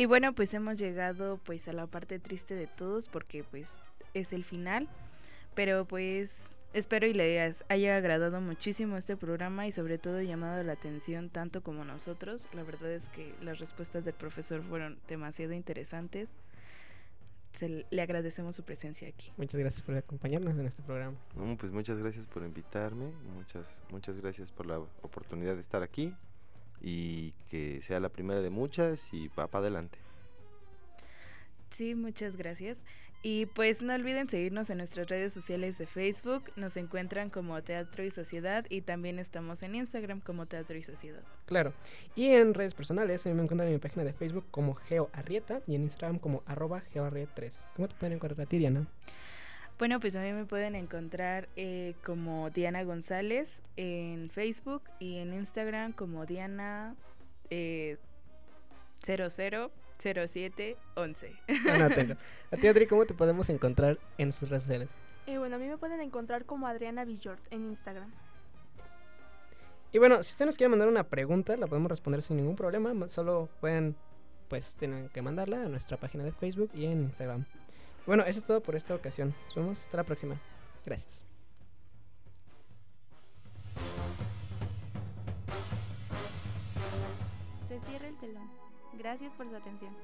Y 0.01 0.07
bueno, 0.07 0.33
pues 0.33 0.55
hemos 0.55 0.79
llegado 0.79 1.39
pues 1.45 1.69
a 1.69 1.75
la 1.75 1.87
parte 1.87 2.19
triste 2.19 2.55
de 2.55 2.67
todos 2.67 3.07
porque 3.07 3.45
pues 3.45 3.69
es 4.15 4.33
el 4.33 4.45
final, 4.45 4.89
pero 5.55 5.85
pues 5.85 6.31
espero 6.73 7.07
y 7.07 7.13
les 7.13 7.63
haya 7.69 7.99
agradado 7.99 8.41
muchísimo 8.41 8.97
este 8.97 9.19
programa 9.19 9.67
y 9.67 9.73
sobre 9.73 9.99
todo 9.99 10.23
llamado 10.23 10.63
la 10.63 10.73
atención 10.73 11.29
tanto 11.29 11.63
como 11.63 11.85
nosotros. 11.85 12.49
La 12.55 12.63
verdad 12.63 12.91
es 12.91 13.11
que 13.11 13.35
las 13.43 13.59
respuestas 13.59 14.07
del 14.07 14.15
profesor 14.15 14.63
fueron 14.63 14.99
demasiado 15.07 15.53
interesantes. 15.53 16.31
Se, 17.53 17.85
le 17.91 18.01
agradecemos 18.01 18.57
su 18.57 18.63
presencia 18.63 19.07
aquí. 19.07 19.31
Muchas 19.37 19.61
gracias 19.61 19.83
por 19.83 19.97
acompañarnos 19.97 20.59
en 20.59 20.65
este 20.65 20.83
programa. 20.83 21.19
No, 21.37 21.59
pues 21.59 21.73
muchas 21.73 21.99
gracias 21.99 22.27
por 22.27 22.43
invitarme, 22.43 23.13
muchas, 23.35 23.67
muchas 23.91 24.17
gracias 24.17 24.51
por 24.51 24.65
la 24.65 24.79
oportunidad 24.79 25.57
de 25.57 25.61
estar 25.61 25.83
aquí 25.83 26.15
y 26.81 27.33
que 27.49 27.81
sea 27.83 28.01
la 28.01 28.09
primera 28.09 28.41
de 28.41 28.51
muchas 28.51 29.13
y 29.13 29.29
va 29.29 29.47
para 29.47 29.65
adelante. 29.65 29.99
Sí, 31.73 31.95
muchas 31.95 32.37
gracias. 32.37 32.79
Y 33.23 33.45
pues 33.47 33.83
no 33.83 33.95
olviden 33.95 34.31
seguirnos 34.31 34.71
en 34.71 34.79
nuestras 34.79 35.09
redes 35.09 35.35
sociales 35.35 35.77
de 35.77 35.87
Facebook. 35.87 36.45
Nos 36.57 36.79
encuentran 36.79 37.29
como 37.29 37.63
Teatro 37.63 38.03
y 38.03 38.11
Sociedad 38.11 38.65
y 38.71 38.81
también 38.81 39.19
estamos 39.19 39.63
en 39.63 39.75
Instagram 39.75 40.21
como 40.21 40.47
Teatro 40.47 40.79
y 40.79 40.83
Sociedad. 40.83 41.23
Claro. 41.45 41.75
Y 42.17 42.29
en 42.29 42.55
redes 42.55 42.73
personales, 42.73 43.27
a 43.27 43.29
mí 43.29 43.35
me 43.35 43.43
encuentran 43.43 43.69
en 43.69 43.75
mi 43.75 43.79
página 43.79 44.05
de 44.05 44.15
Facebook 44.15 44.47
como 44.51 44.75
Geo 44.75 45.11
Arrieta 45.13 45.61
y 45.67 45.75
en 45.75 45.83
Instagram 45.83 46.19
como 46.19 46.43
arroba 46.47 46.83
geoarriet3. 46.95 47.53
¿Cómo 47.77 47.89
te 47.89 47.95
pueden 47.97 48.15
encontrar 48.15 48.41
a 48.41 48.49
ti, 48.49 48.57
Diana? 48.57 48.87
Bueno, 49.81 49.99
pues 49.99 50.15
a 50.15 50.21
mí 50.21 50.33
me 50.33 50.45
pueden 50.45 50.77
encontrar 50.77 51.49
eh, 51.57 51.95
como 52.05 52.51
Diana 52.51 52.85
González 52.85 53.49
en 53.77 54.31
Facebook 54.31 54.83
y 55.01 55.17
en 55.19 55.33
Instagram 55.35 55.93
como 55.95 56.27
Diana 56.27 56.95
eh, 57.49 57.97
000711. 59.03 61.33
Anótenlo. 61.71 62.17
A 62.53 62.57
ti, 62.57 62.67
Adri, 62.67 62.87
¿cómo 62.87 63.07
te 63.07 63.15
podemos 63.15 63.49
encontrar 63.51 63.99
en 64.19 64.33
sus 64.33 64.49
redes 64.51 64.65
sociales? 64.65 64.91
Eh, 65.27 65.39
bueno, 65.39 65.57
a 65.57 65.59
mí 65.59 65.67
me 65.67 65.79
pueden 65.79 66.01
encontrar 66.01 66.45
como 66.45 66.67
Adriana 66.67 67.05
Villort 67.05 67.41
en 67.51 67.63
Instagram. 67.71 68.11
Y 69.93 69.99
bueno, 69.99 70.23
si 70.23 70.33
usted 70.33 70.47
nos 70.47 70.57
quiere 70.57 70.69
mandar 70.69 70.89
una 70.89 71.05
pregunta, 71.05 71.57
la 71.57 71.67
podemos 71.67 71.91
responder 71.91 72.23
sin 72.23 72.37
ningún 72.37 72.57
problema. 72.57 72.93
ma- 72.95 73.09
Solo 73.09 73.49
pueden, 73.61 73.97
pues, 74.49 74.75
tienen 74.75 75.09
que 75.09 75.23
mandarla 75.23 75.63
a 75.63 75.69
nuestra 75.69 75.97
página 75.97 76.23
de 76.23 76.33
Facebook 76.33 76.71
y 76.75 76.85
en 76.85 77.03
Instagram. 77.03 77.45
Bueno, 78.07 78.25
eso 78.25 78.39
es 78.39 78.45
todo 78.45 78.63
por 78.63 78.75
esta 78.75 78.95
ocasión. 78.95 79.35
Nos 79.47 79.55
vemos 79.55 79.81
hasta 79.81 79.97
la 79.99 80.05
próxima. 80.05 80.37
Gracias. 80.85 81.25
Se 87.69 87.81
cierra 87.89 88.09
el 88.09 88.17
telón. 88.19 88.51
Gracias 88.95 89.33
por 89.35 89.49
su 89.49 89.57
atención. 89.57 89.97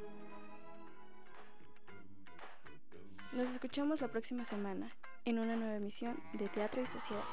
Nos 3.32 3.47
escuchamos 3.51 4.01
la 4.01 4.09
próxima 4.09 4.44
semana 4.44 4.90
en 5.24 5.38
una 5.38 5.57
nueva 5.57 5.76
emisión 5.76 6.18
de 6.34 6.49
Teatro 6.49 6.82
y 6.82 6.86
Sociedad. 6.86 7.24